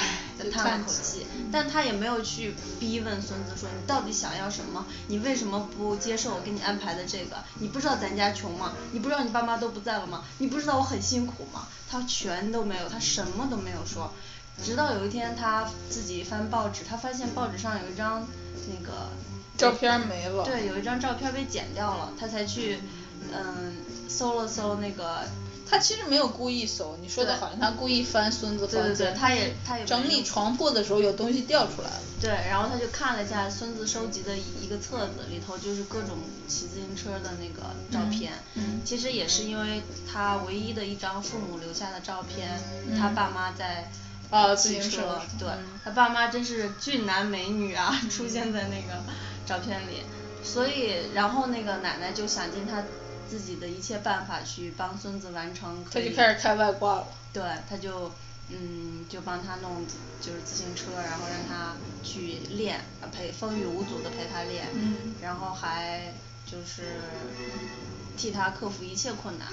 [0.51, 7.37] 叹了口气，但她也没有去逼问孙子说你到底想要什么，你为什么不接受我给你安排的这个？
[7.59, 8.73] 你不知道咱家穷吗？
[8.91, 10.23] 你不知道你爸妈都不在了吗？
[10.39, 11.67] 你不知道我很辛苦吗？
[11.89, 14.11] 她全都没有，她什么都没有说。
[14.63, 18.27] 直到有一天，她自己翻报纸，她发现报纸上有一张
[18.69, 19.09] 那个
[19.57, 20.43] 照片没了。
[20.43, 22.79] 对，有一张照片被剪掉了，她才去
[23.33, 23.73] 嗯
[24.17, 25.23] 搜了搜那个
[25.69, 28.83] 他其实没有故意搜，你说的好像他故意翻孙子房间。
[28.83, 31.99] 对对对，她也他也整理床铺的时候有东西掉出来了。
[32.19, 38.33] 对，然后他就看了一下孙子收集的一一个册子，里头就是各种骑自行车的那个照片。
[38.55, 42.59] 嗯其实也是因为他唯一的一张父母留下的照片，
[42.99, 43.89] 他嗯爸妈在
[44.29, 49.01] 啊自行骑车，车对、嗯他爸妈真是俊男美女啊，出现在那个
[49.45, 50.03] 照片里。
[50.43, 52.83] 所以，然后那个奶奶就想尽她
[53.31, 56.09] 自己的一切办法去帮孙子完成可他以。
[56.09, 57.07] 就开始开外挂了。
[57.31, 58.11] 对，他就
[58.49, 59.87] 嗯就帮他弄
[60.19, 66.11] 就是自行车，然后让他去练，呃陪风雨无阻的陪他练，嗯然后还
[66.45, 66.99] 就是
[68.17, 69.47] 替他克服一切困难。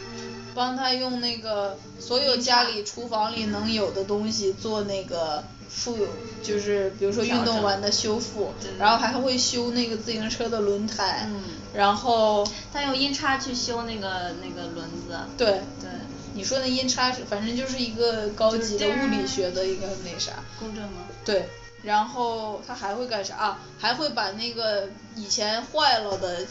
[0.54, 5.96] 帮他用那个所有家里厨房里能有的东西做那个复，
[6.42, 11.42] 就是比如说运动完的修复然后还会修那个自行车的轮胎，嗯
[11.74, 15.18] 然后他用音叉去修那个那个轮子。
[15.36, 15.90] 对对。
[16.34, 21.00] 你说那音叉是反正就是一个高级的物理学的一个那啥，公正吗？
[21.24, 21.48] 对，
[21.82, 23.58] 然后他还会干啥啊？
[23.76, 26.46] 还会把那个以前坏了的，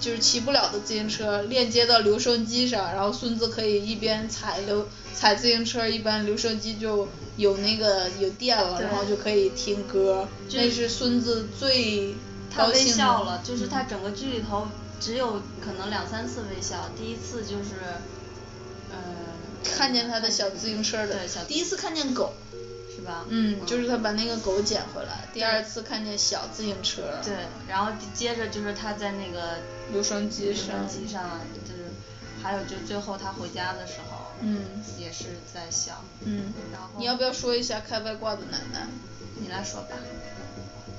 [0.00, 10.28] 就是骑不了的自行车链接到留声机上，然后孙子可以一边踩留踩自行车，一边留声机就有那个有电了，然后就可以听歌。
[10.52, 12.14] 那是孙子最
[12.50, 14.68] 他微高兴的笑了，就是他嗯整个剧里头
[15.00, 17.74] 只有可能两三次微笑，第一次就是，
[18.92, 18.96] 嗯。
[19.64, 22.32] 看见他的小自行车的第一次看见狗。
[23.02, 23.24] 是吧？
[23.28, 25.26] 嗯，就是他把那个狗捡回来。
[25.32, 27.34] 第二次看见小自行车，对，
[27.68, 29.58] 然后接着就是他在那个
[29.92, 31.90] 留声机留上声机上，就是
[32.42, 34.60] 还有就最后他回家的时候，嗯
[34.98, 35.96] 也是在想。
[36.24, 38.86] 嗯然后，你要不要说一下开外挂的奶奶？
[39.40, 39.96] 你来说吧。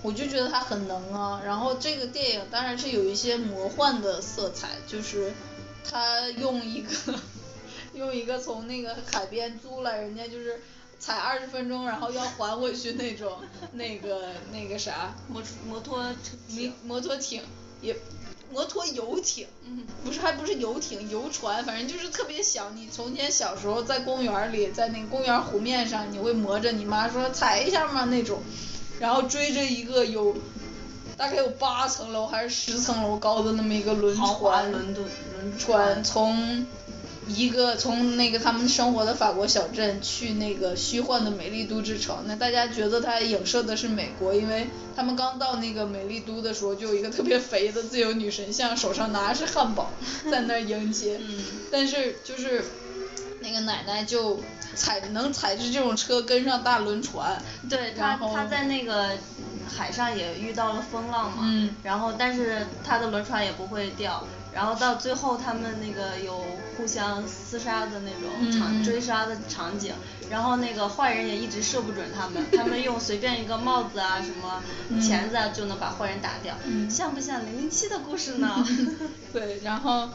[0.01, 5.31] 我就觉得他很能啊，然后这个电影当然是有一些魔幻的色彩，就是
[5.89, 6.89] 他用一个
[7.95, 10.59] 用一个从那个海边租来，人家就是
[11.05, 13.33] 踩二十分钟，然后要还回去那种
[13.73, 17.41] 那个那个啥摩摩托车摩摩托艇
[17.81, 17.93] 也
[18.53, 22.69] 摩托游艇，嗯不是还不是游艇游船，反正就是特别小。
[22.69, 28.41] 你从前小时候在公园里，在那个公园湖面上，你会磨着你妈说踩一下嘛那种，
[28.97, 30.37] 然后追着一个有
[31.17, 36.65] 大概有八层楼还是十层楼高的那么一个轮船，轮渡轮船从
[37.27, 49.91] 一个从那个他们生活的法国小镇去那个虚幻的美丽都之城，那大家觉得它影射的是美国，因为他们刚到那个美丽都的时候，就有一个特别肥的自由女神像，手上拿的是汉堡，
[50.29, 51.19] 在那儿迎接，
[51.71, 52.63] 但是就是
[53.39, 54.41] 那个奶奶就
[54.75, 59.11] 踩能踩着这种车跟上大轮船，对他他在那个
[59.67, 61.75] 海上也遇到了风浪嘛，嗯。
[61.83, 66.45] 然后但是他的轮船也不会掉，然后到最后他们那个有
[66.77, 68.83] 互相厮杀的那种场、嗯。
[68.83, 69.93] 追杀的场景，
[70.29, 74.61] 然后那个坏人也一直射不准他们，他们用随便一个帽子啊什么
[75.01, 76.89] 钳子啊就能把坏人打掉，嗯。
[76.89, 78.65] 像不像零零七的故事呢？
[79.33, 80.09] 对，然后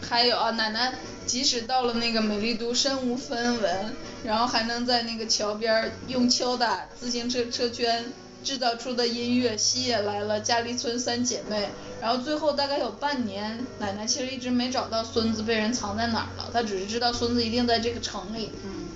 [0.00, 0.94] 还有啊，奶奶
[1.26, 18.50] 即使到了那个美丽都身无分文，然后还能在那个桥边用敲打自行车车圈制造出的音乐吸引来了家里村三姐妹，然后最后大概有半年，奶奶其实一直没找到孙子被人藏在哪儿了，她只是知道孙子一定在这个城里。
[18.64, 18.88] 嗯。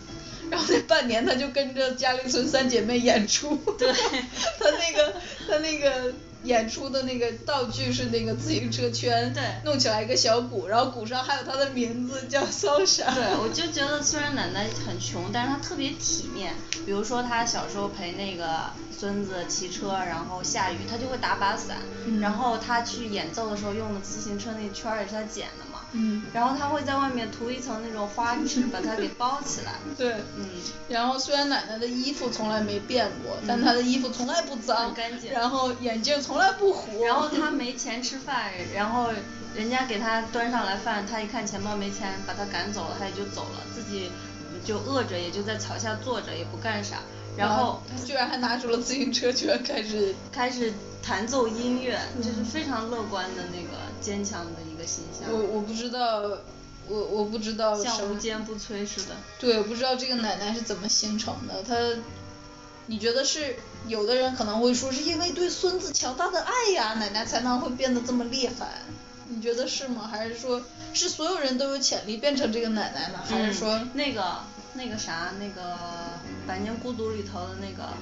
[0.50, 3.56] 然后那半年，她就跟着家里村三姐妹演出。
[3.78, 5.14] 对她那个
[5.46, 6.12] 她那个
[6.48, 13.14] 演出的那个道具是那个自行车圈，对弄起来一个小鼓，然后鼓上还有他的名字叫骚莎。
[13.14, 16.54] 对，我就觉得虽然奶奶很穷，但是她特别体面。
[16.86, 21.76] 比如说她小时候陪那个孙子骑车，然后下雨，她就会打把伞。
[22.06, 25.67] 嗯然后她去演奏的时候用的自行车那圈儿也是她捡的嘛。
[25.92, 29.72] 嗯然后他会在外面涂一层那种花纸，把它给包起来。
[29.96, 30.12] 对。
[30.36, 30.44] 嗯。
[30.88, 37.04] 然后虽然奶奶的衣服从来没变过，但她的衣服从来不脏，很干净然后眼镜从来不糊。
[37.04, 39.10] 然后她没钱吃饭，然后
[39.54, 44.10] 人家给她端上来饭，她一看钱包没钱，把她赶走了，她也就走了，自己
[44.64, 46.98] 就饿着，也就在桥下坐着，也不干啥。
[47.38, 55.32] 然后他居然还拿出了自行车居然开始开始弹奏音乐，就是非常乐观的那个坚强的一个形象。
[55.32, 56.38] 我我不知道，
[56.88, 59.16] 我我不知道像无坚不摧似的。
[59.38, 61.74] 对，我不知道这个奶奶是怎么形成的，她，
[62.86, 68.82] 你觉得是有的人可能会说是因为对孙子强大的爱呀，奶奶才能会变得这么厉害，
[69.28, 70.08] 你觉得是吗？
[70.10, 73.20] 还是说是所有人都有潜力变成这个奶奶呢？
[73.28, 74.38] 还是说、嗯、那个
[74.74, 75.72] 那个啥那个
[76.48, 77.92] 《百年孤独》里头的那个，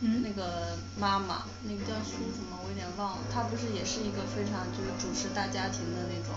[0.00, 6.34] 嗯，那个妈妈，那个叫苏什么，我有点忘了，她不是也是一个非常就是主持大家庭的那种。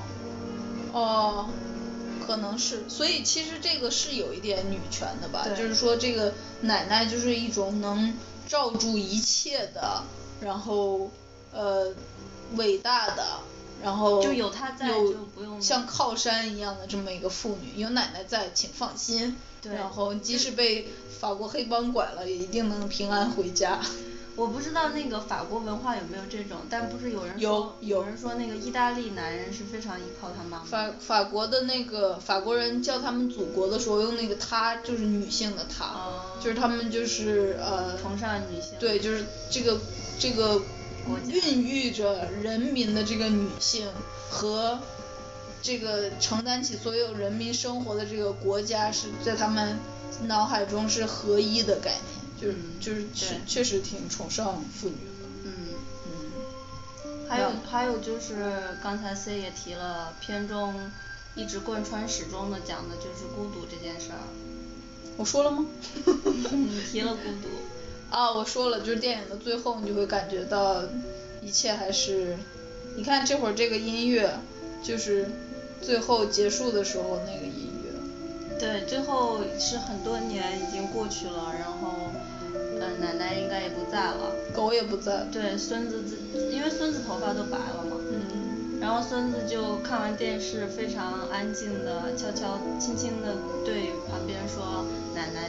[0.94, 1.50] 哦。
[2.28, 6.32] 可能是，所以其实这个是有一点女权的吧，就是说这个
[6.62, 8.14] 奶奶就是一种能
[8.48, 10.04] 罩住一切的，
[10.40, 11.10] 然后
[11.52, 11.92] 呃
[12.56, 13.40] 伟大的，
[13.84, 19.36] 然后就有她在就不用像靠山一样的这么一个妇女，有奶奶在，请放心。
[19.62, 20.88] 对然后即使被
[21.20, 23.80] 法国黑帮拐了，也一定能平安回家。
[24.38, 30.64] 我不知道那个法国文化有没有这种，但不是有人说有有人说那个意大利男人是非常依靠他妈妈。
[30.64, 38.80] 法法国的那个法国人叫他们祖国的时候用那个她就是女性的她，哦就是他们就是呃崇尚女性。
[38.80, 39.78] 对，就是这个
[40.18, 40.62] 这个
[41.10, 43.88] 国家孕育着人民的这个女性
[44.30, 44.80] 和
[45.62, 49.78] 这个承担起所有人民生活的这个国家是在他们
[50.28, 51.96] 脑海中是合一的概
[52.40, 55.26] 念，就是嗯就是确确实挺崇尚妇女的。
[55.46, 55.52] 嗯。
[56.06, 57.28] 嗯。
[57.28, 60.92] 还有还有就是刚才 C 也提了，片中
[61.36, 64.20] 一直贯穿始终的讲的就是孤独这件事儿。
[65.18, 65.66] 我说了吗？
[66.06, 67.50] 你提了孤独。
[68.10, 70.82] 啊，我说了，就是电影的最后，你就会感觉到
[71.42, 72.36] 一切还是，
[72.96, 74.32] 你看这会儿这个音乐，
[74.84, 75.30] 就是
[75.82, 78.58] 最后结束的时候那个音乐。
[78.60, 81.94] 对，最后是很多年已经过去了，然后，
[82.54, 84.32] 嗯、奶奶应该也不在了。
[84.54, 85.26] 狗也不在。
[85.32, 87.96] 对，孙子自，因为孙子头发都白了嘛。
[88.12, 88.80] 嗯。
[88.82, 95.49] 然后孙子就看完电视，非常安静的、悄悄、轻轻的对旁边说：“奶奶，电视演完了。”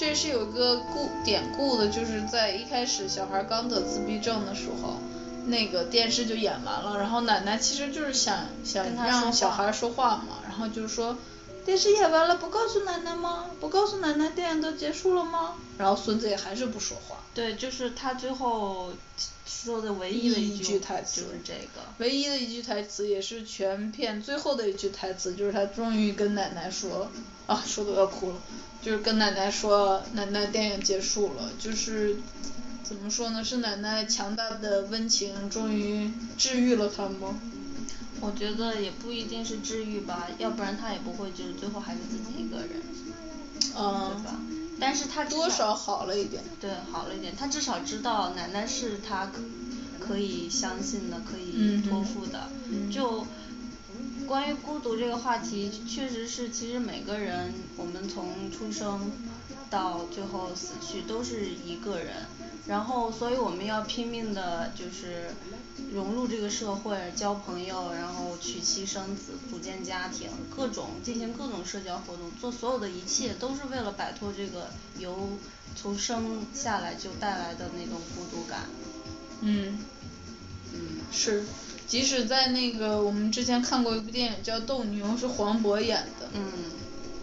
[0.00, 4.96] 这是有一个故典故的，就是在一开始小孩刚得自闭症的时候，
[5.44, 11.18] 那个电视就演完了，然后奶奶其实就是想想让小孩说话嘛，然后就是说
[11.66, 13.50] 电视演完了不告诉奶奶吗？
[13.60, 15.56] 不告诉奶奶电影都结束了吗？
[15.76, 17.18] 然后孙子也还是不说话。
[17.34, 18.94] 对，就是他最后
[19.44, 21.82] 说的唯一的一句句台词就是这个。
[21.98, 27.10] 唯一的一句台词，也是全片最后的一句台词，就是他终于跟奶奶说，
[27.46, 28.36] 啊，说的我要哭了，
[28.82, 32.16] 就是跟奶奶说，奶奶电影结束了，就是
[32.82, 33.44] 怎么说呢？
[33.44, 37.38] 是奶奶强大的温情终于治愈了他吗？
[38.20, 42.82] 我觉得也不一定是治愈吧，要不然他也不会就是最后还是自己一个人，
[43.76, 44.40] 嗯对，吧？
[44.78, 46.42] 但是他多少好了一点。
[46.60, 49.40] 对好了一点，他至少知道奶奶是他可
[50.06, 52.50] 可以相信的，可以嗯托付的。
[52.70, 53.26] 嗯就
[54.30, 59.10] 关于孤独这个话题，确实是其实每个人我们从出生
[59.68, 62.14] 到最后死去都是一个人，
[62.68, 65.32] 然后所以我们要拼命的就是
[65.92, 74.68] 融入这个社会，交朋友，然后娶妻生子，组建家庭，各种进行各种社交活动，做所有的一切都是为了摆脱这个
[75.00, 75.30] 由
[75.74, 78.60] 从生下来就带来的那种孤独感。
[79.40, 79.76] 嗯，
[80.72, 81.44] 嗯，是，
[81.90, 86.28] 即使在那个我们之前看过一部电影叫《斗牛》，是黄渤演的。
[86.32, 86.44] 嗯。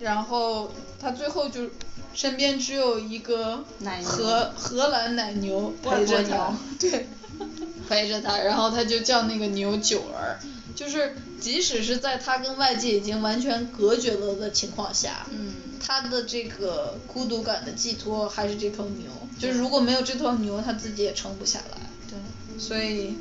[0.02, 1.70] 然后他最后就
[2.14, 7.08] 身边只有一个奶荷荷兰奶牛陪着他对，
[7.88, 10.38] 陪着他，然后他就叫那个牛九儿，
[10.76, 19.10] 就是即使是在他跟外界已经完全隔绝了的情况下，嗯他的这个孤独感的寄托还是这头牛，
[19.40, 21.78] 就是如果没有这头牛，他自己也撑不下来。
[22.10, 22.60] 对。
[22.60, 23.16] 所以，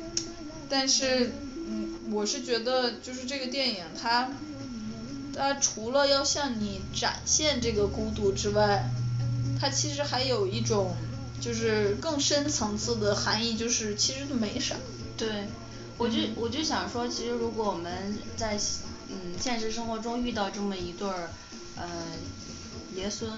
[0.69, 1.31] 但是，
[1.67, 4.29] 嗯，我是觉得就是这个电影它，
[5.35, 8.89] 它除了要向你展现这个孤独之外，
[9.59, 10.95] 它其实还有一种
[11.39, 14.75] 就是更深层次的含义，就是其实没啥。
[15.17, 15.47] 对，
[15.97, 18.59] 我就我就想说，其实如果我们在
[19.09, 21.29] 嗯现实生活中遇到这么一对儿，
[21.75, 21.87] 呃，
[22.95, 23.31] 爷孙，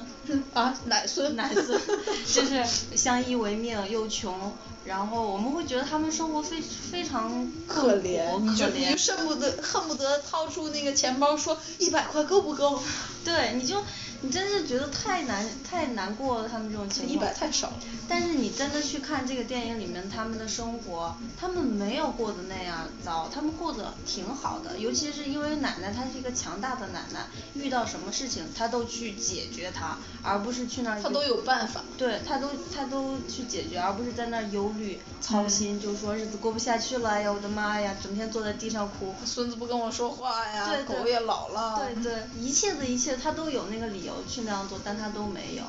[0.53, 1.35] 啊，奶孙。
[1.35, 1.79] 奶孙，
[2.33, 2.65] 就是
[2.95, 4.53] 相依为命又穷，
[4.85, 12.81] 然后我们会觉得他们生活非非常可怜，怜，你就可怜你就，恨不得恨不得掏出那个钱包说一百块够不够？
[13.29, 13.83] 对，你就
[14.21, 17.13] 你真是觉得太难太难过了，他们这种情况。
[17.13, 17.79] 一百太少了。
[18.07, 24.79] 但是你真的去看这个电影里面他们的生活，他们没有过得那样糟，他们过得挺好的。
[24.79, 31.01] 尤其是因为奶奶她是一个强大的奶奶，遇到什么事情她都去解决它，而不是去那儿。
[31.01, 31.83] 她都有办法。
[31.97, 39.13] 对，她都她都去解决，而不是在那儿忧虑操心，就说日子过不下去了，哎呀我的妈呀，整天坐在地上哭。
[39.23, 41.79] 孙子不跟我说话呀，对对狗也老了。
[41.93, 45.63] 对对， 一切的一切他都有那个理由去那样做，但他都没有。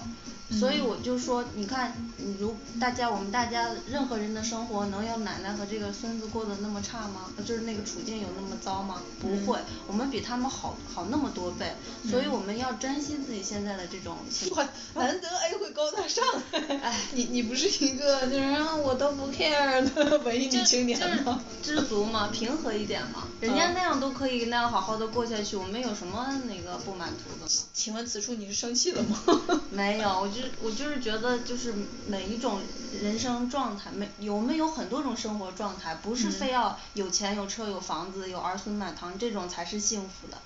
[0.59, 7.27] 所以我就说，你看，你如大家我们大家任何人的生活能有奶奶和这个孙子过得那么差吗？
[7.47, 9.01] 就是那个处境有那么糟吗？
[9.21, 11.73] 不会，我们比他们好好那么多倍。
[12.09, 14.67] 所以我们要珍惜自己现在的这种情况。
[14.95, 16.25] 难得 A 会高大上。
[16.83, 21.41] 哎，你你不是一个就是我都不 care 的文艺女青年吗？
[21.63, 23.25] 知足嘛，平和一点嘛。
[23.41, 27.53] 人家那样都可以那样好好的过下去，我们有什么那个不满足的吗？
[27.73, 29.19] 请问此处你是生气了吗？
[29.71, 31.75] 没有，我就我就是觉得就是
[32.07, 32.61] 每一种
[33.03, 40.39] 人生状态，没有我们有很多种生活状态，不是非要有钱有车有房子有儿孙满堂这种才是幸福的。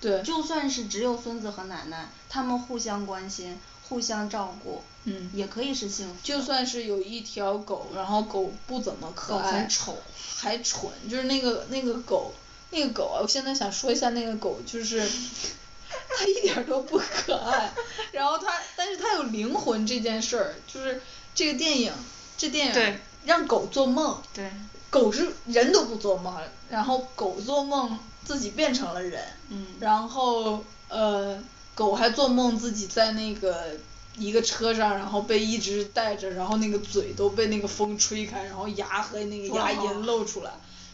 [0.00, 0.22] 对。
[0.22, 6.14] 就算是只有孙子和奶奶，他们互相关心，互相照顾，嗯，也可以是幸福。
[6.22, 9.96] 就算是有一条狗，然后狗不怎么可爱，狗很丑，
[10.36, 12.34] 还蠢，就是那个那个狗，
[12.70, 15.08] 那个狗啊，我现在想说一下那个狗，就是。
[16.18, 17.72] 它一点都不可爱，
[18.12, 21.00] 然后他，但是他有灵魂这件事儿，就是
[21.34, 21.92] 这个电影，
[22.36, 24.50] 这电影让狗做梦，对，
[24.90, 26.36] 狗是人都不做梦，
[26.68, 31.42] 然后狗做梦自己变成了人，嗯，然后呃，
[31.74, 33.76] 狗还做梦自己在那个
[34.16, 40.50] 一个车上，然后被一直带着，然后那个嘴都被那个风吹开，然后牙和那个牙龈露出来，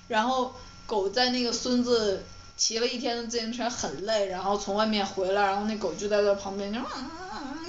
[0.08, 0.54] 然后
[0.86, 2.24] 狗在那个孙子。
[2.58, 6.80] 骑了一天的自行车很累，然后从外面回来，然后那狗就在它旁边就，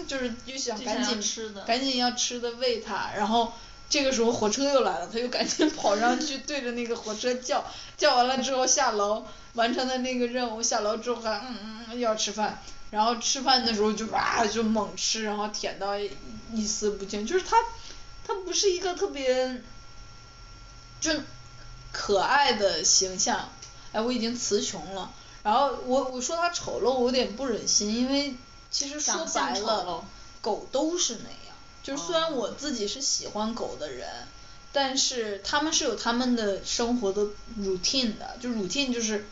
[0.07, 1.21] 就是就想赶紧
[1.65, 3.53] 赶紧要吃的喂它，然后
[3.87, 7.63] 这个时候火车又来了，它又赶紧跑上去对着那个火车叫，
[7.97, 12.59] 叫完了之后下楼完成了那个任务，下楼之后还嗯嗯嗯要吃饭，
[12.89, 17.57] 然后吃饭的时候就哇就猛吃，然后舔到一丝不净，就是它
[18.25, 19.61] 它不是一个特别
[20.99, 21.11] 就
[21.91, 23.49] 可爱的形象。
[23.91, 25.11] 哎，我已经词穷了。
[25.41, 28.35] 然后我我说它丑陋，我有点不忍心，因为
[28.69, 30.03] 其实说白了，
[30.41, 31.55] 狗都是那样。
[31.81, 34.27] 就是虽然我自己是喜欢狗的人，
[34.73, 37.23] 但是他们是有他们的生活的
[37.57, 39.27] routine 的，就 routine 就是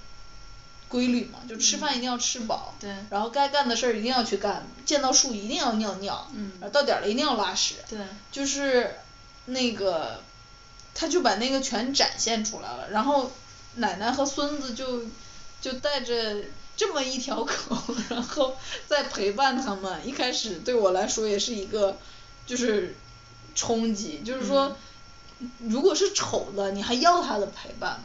[0.88, 8.00] 规律嘛，就吃饭一定要吃饱，对，然后该干的事儿一定要去干，见到树一定要尿尿，嗯，到点了一定要拉屎，对，
[8.32, 8.96] 就是
[9.46, 10.24] 那个，
[10.96, 13.30] 他就把那个全展现出来了，然后。
[13.78, 15.04] 奶奶和孙子就
[15.62, 16.44] 就带着
[16.76, 17.78] 这么一条狗，
[18.10, 18.56] 然后
[18.88, 20.08] 再陪伴他们。
[20.08, 21.98] 一开始对我来说也是一个
[22.46, 22.96] 就是
[23.56, 24.76] 冲击，就是说，
[25.60, 28.04] 如果是丑的，你还要他的陪伴吗？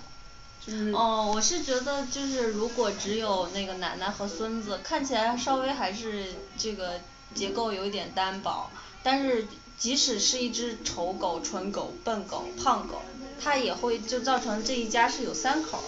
[0.65, 7.01] 就是哦，我是觉得就是如果只有那个奶奶和孙子，看起来稍微还是这个
[7.35, 8.71] 结构有一点单薄，
[9.03, 9.47] 但是
[9.77, 13.03] 即使是一只丑狗、蠢狗、笨狗、胖狗。
[13.41, 15.83] 它也会就造成这一家是有三口，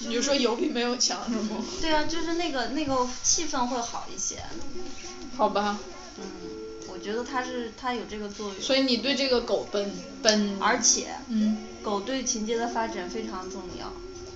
[0.00, 1.64] 你就说有比没有强是吗？
[1.80, 4.42] 对啊，就是那个那个气氛会好一些。
[5.36, 5.78] 好吧。
[6.18, 6.24] 嗯，
[6.92, 8.60] 我觉得它是它有这个作用。
[8.60, 9.90] 所以你对这个狗本
[10.22, 13.86] 本，而且，嗯，狗对情节的发展非常重要。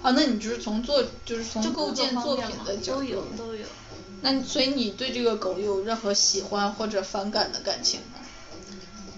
[0.03, 3.67] 啊，那你就是从做就是从就构建作品的角度，都有都有。
[4.23, 8.21] 那所以你对这个狗有任何喜欢或者反感的感情吗？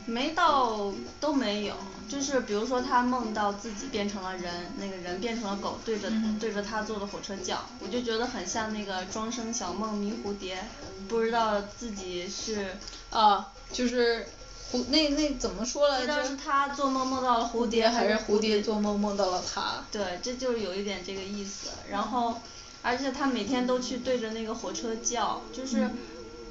[0.07, 1.74] 没到都没有，
[2.09, 10.64] 就是比如说他梦到自己变成了人，那个人变成了狗，对着对着他坐的火车叫，我就觉得很像那个庄生晓梦迷蝴蝶，
[11.09, 12.76] 不知道自己是
[13.11, 14.26] 啊，就是
[14.72, 16.07] 蝴那那怎么说来着？
[16.07, 19.84] 不知道是他做梦梦到了蝴蝶，还是蝴蝶做梦梦到了他？
[19.90, 21.70] 对，这就是有一点这个意思。
[21.90, 22.40] 然后，
[22.82, 25.90] 而且他每天都去对着那个火车叫，就是。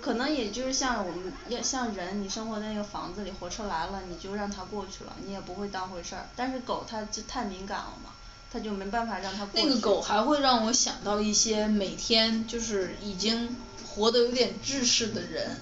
[0.06, 6.28] 可能也就是像我们，要像人，你生活在那个房子里，火车来了，你就让它过去了，你也不会当回事儿。
[6.36, 8.12] 但是狗它就太敏感了嘛，
[8.54, 9.68] 它就没办法让它过去。
[9.68, 15.58] 那个狗还会让我想到一些每天就是已经活得有点志士的人，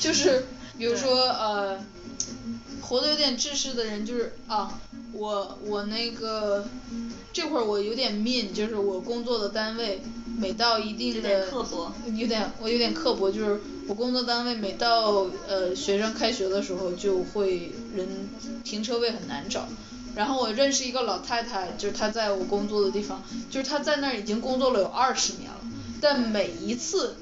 [0.00, 0.46] 就是
[0.78, 1.84] 比如说呃，
[2.82, 4.80] 活得有点志士的人就是啊，
[5.12, 6.66] 我我那个
[7.32, 10.02] 这会儿我有点 mean，就是我工作的单位。
[10.36, 11.46] 每到一定的
[12.16, 18.28] 有点我有点刻薄，就是我工作单位每到呃学生开学的时候就会人
[18.64, 19.68] 停车位很难找，
[20.16, 25.60] 然后我认识一个老太太，就是她在我工作的地方，就是她在那儿已经工作了有二十年了，
[26.00, 27.14] 但每一次。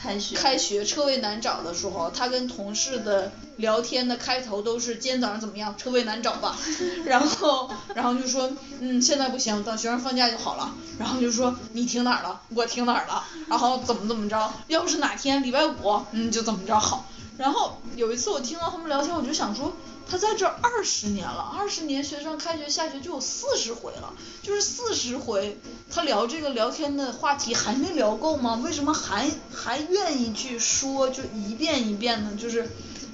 [0.00, 0.36] 开学。
[0.36, 6.56] 开学车位难找的时候，他跟同事的聊天的开头都是今天早上怎么样，车位难找吧，
[7.04, 17.04] 然后然后就说嗯现在不行，等学生放假就好了，然后就说你停哪儿了，我停哪儿了，然后怎么怎么着，要是哪天礼拜五嗯就怎么着好，
[17.36, 19.72] 然后有一次我听到他们聊天，我就想说。
[20.10, 25.56] 他在这二十年了，二十年学生开学下学就有四十回了，就是四十回，
[25.88, 28.60] 他聊这个聊天的话题还没聊够吗？
[28.64, 32.68] 为什么还还愿意去说，就一遍一遍的，就是，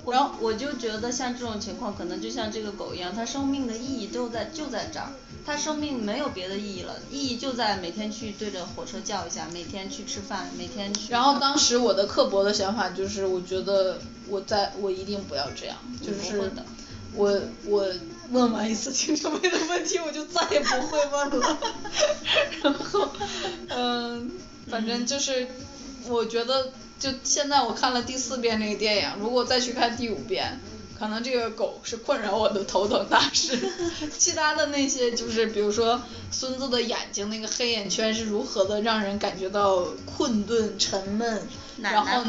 [0.07, 5.13] 然后我就觉得像这种情况，可能就像这个狗一样，它生命的意义都在就在这儿，
[5.45, 11.13] 它生命没有别的意义了，意义就在每天去对着火车叫一下，每天去吃饭，每天去。
[11.13, 16.51] 然后当时我的刻薄的想法就是，我觉得我在我一定不要这样，就是。
[17.17, 17.87] 我我
[18.31, 21.59] 问完一次青春妹的问题，我就再也不会问了。
[22.63, 23.09] 然后，
[23.69, 24.31] 嗯，
[24.69, 25.47] 反正就是，
[26.07, 30.61] 我觉得就现在我看了第四遍这个电影，如果再去看第五遍，
[30.99, 33.59] 可能这个狗是困扰我的头等大事。
[34.19, 41.49] 其他的那些就是，比如说孙子的眼睛那个黑眼圈是如何的让人感觉到困顿沉闷，
[41.81, 42.25] 然后。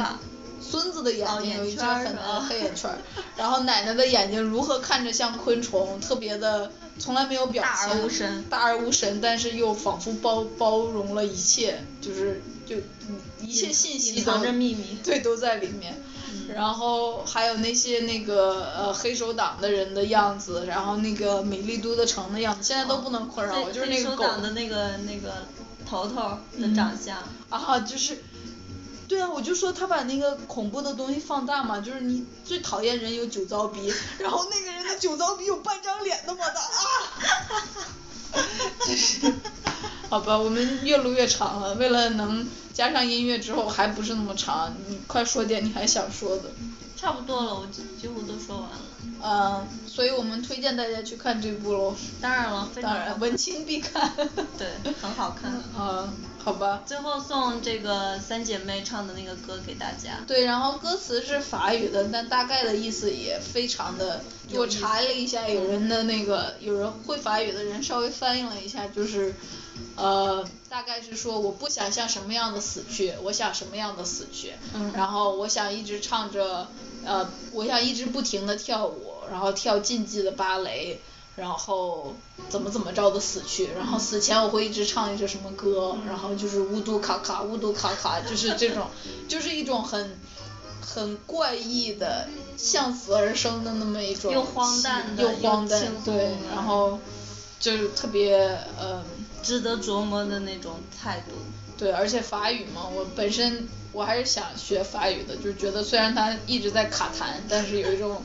[0.59, 2.89] 孙子的眼睛有一圈很大的黑眼圈，
[3.35, 12.75] 然后奶奶的眼睛如何看着像昆虫，特别的从来没有表情，大而无神，大而无神，但是又仿佛包包容了一切，就是就
[13.41, 16.01] 一切信息藏着秘密， 对都在里面。
[16.53, 25.45] 然后还有那些那个呃黑手党的人的样子，然后那个美丽都的城的样子，现在都不能困扰我，就是那个狗的那个那个
[25.85, 27.17] 头头的长相
[27.49, 28.17] 啊，就是。
[29.07, 38.41] 对啊，我就说他把那个恐怖的东西放大嘛，就是你最讨厌人有酒糟鼻，然后那个人的酒糟鼻有半张脸那么大啊！
[38.85, 39.33] 真是，
[40.09, 46.51] 好吧，我们越录越长了，为了能加上音乐之后还不是那么长，你快说点你还想说的。
[46.97, 48.79] 差不多了，我几乎都说完了。
[49.23, 51.95] 嗯，所以我们推荐大家去看这部喽。
[52.19, 54.11] 当然了，当然，文青必看。
[54.57, 54.67] 对，
[54.99, 55.61] 很好看。
[55.79, 56.11] 嗯，
[56.47, 56.81] 好吧。
[56.85, 60.19] 最后送这个三姐妹唱的那个歌给大家。
[60.25, 64.21] 对，然后歌词是法语的，但大概的意思也非常的。
[64.53, 69.33] 我查了一下，有人的那个，有人会法语的人稍微翻译了一下，就是。
[69.95, 74.53] 呃，大概是说我不想像什么样的死去，我想什么样的死去，
[74.93, 76.67] 然后我想一直唱着，
[77.03, 80.99] 呃，我想一直不停的跳舞，然后跳竞技的芭蕾，
[81.37, 82.13] 然后
[82.49, 88.87] 怎么怎么着的死去，然后死前我会一直唱一首什么歌，然后就是乌嘟卡卡乌嘟卡卡，就是这种，
[89.29, 90.19] 就是一种很
[90.81, 92.27] 很怪异的
[92.57, 96.99] 向死而生的那么一种，又荒诞的，又荒诞，对，然后
[97.59, 98.37] 就是特别
[98.77, 99.01] 呃。
[99.43, 101.31] 值得琢磨的那种态度。
[101.77, 108.21] 对，而且法语嘛，我本身我还是想学法语的，就是觉得虽然它一直在卡痰，但是有一种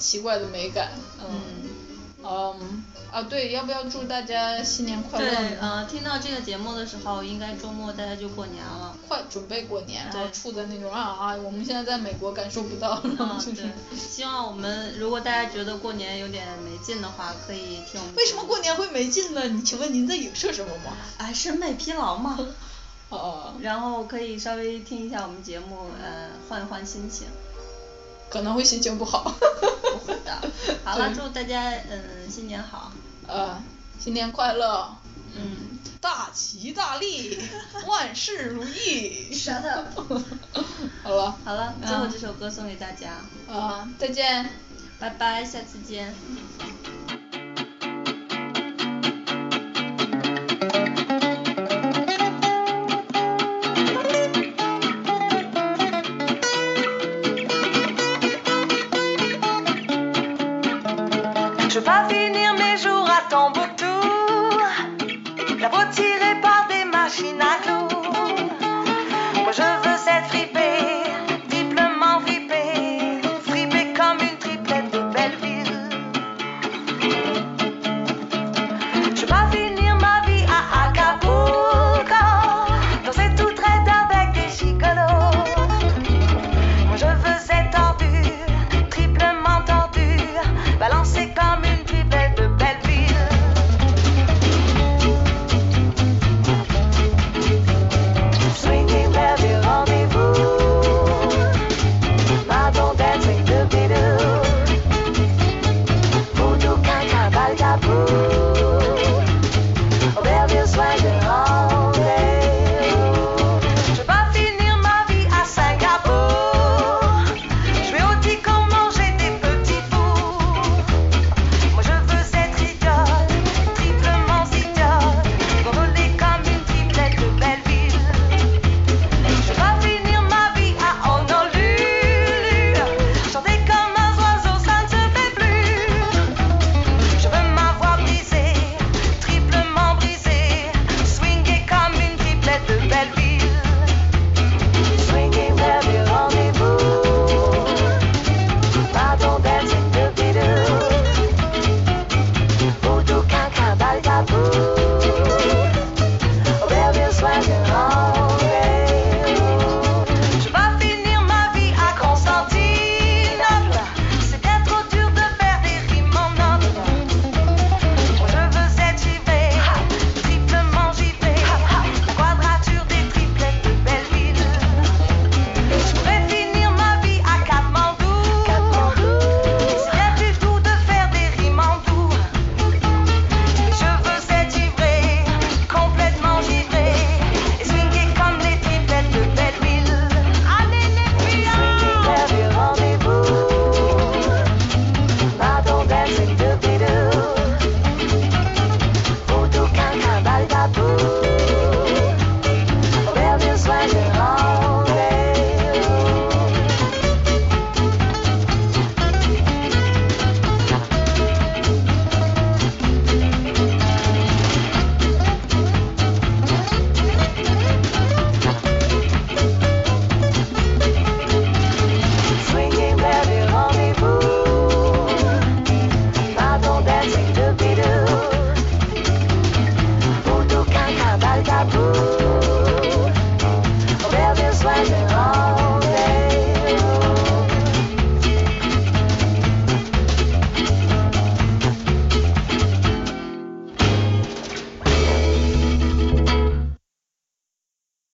[0.00, 0.92] 奇怪的美感。
[1.20, 1.63] 嗯。
[2.26, 5.30] 嗯，啊对，要不要祝大家新年快乐？
[5.60, 8.96] 呃，听到这个节目的时候，应该周末大家就过年了。
[9.06, 18.14] 快准备过年，然后对处在那种啊啊，我们现在在美国感受不到，然后嗯，就是对，希望我们如果大家觉得过年有点没劲的话，可以听我们。
[18.16, 18.58] 为什么过？
[18.64, 19.44] 年会没劲呢？
[19.48, 20.96] 你请问您在影射什么吗？
[21.18, 22.38] 啊，审美疲劳嘛。
[23.10, 27.26] 哦，然后可以稍微听一下我们节目，呃，换一换心情。
[28.34, 29.32] 可能会心情不好。
[29.92, 30.50] 不会的。
[30.84, 32.90] 好了，祝大家嗯新年好。
[33.28, 33.62] 呃，
[34.00, 34.96] 新年快乐，
[35.36, 35.78] 嗯。
[36.00, 37.38] 大吉大利，
[37.86, 39.30] 万事如意。
[39.32, 39.98] Shut up
[41.04, 44.50] 好了，好了，最后嗯这首歌送给大家，啊，再见。
[44.98, 46.12] 拜拜，下次见。
[63.28, 63.63] tomber.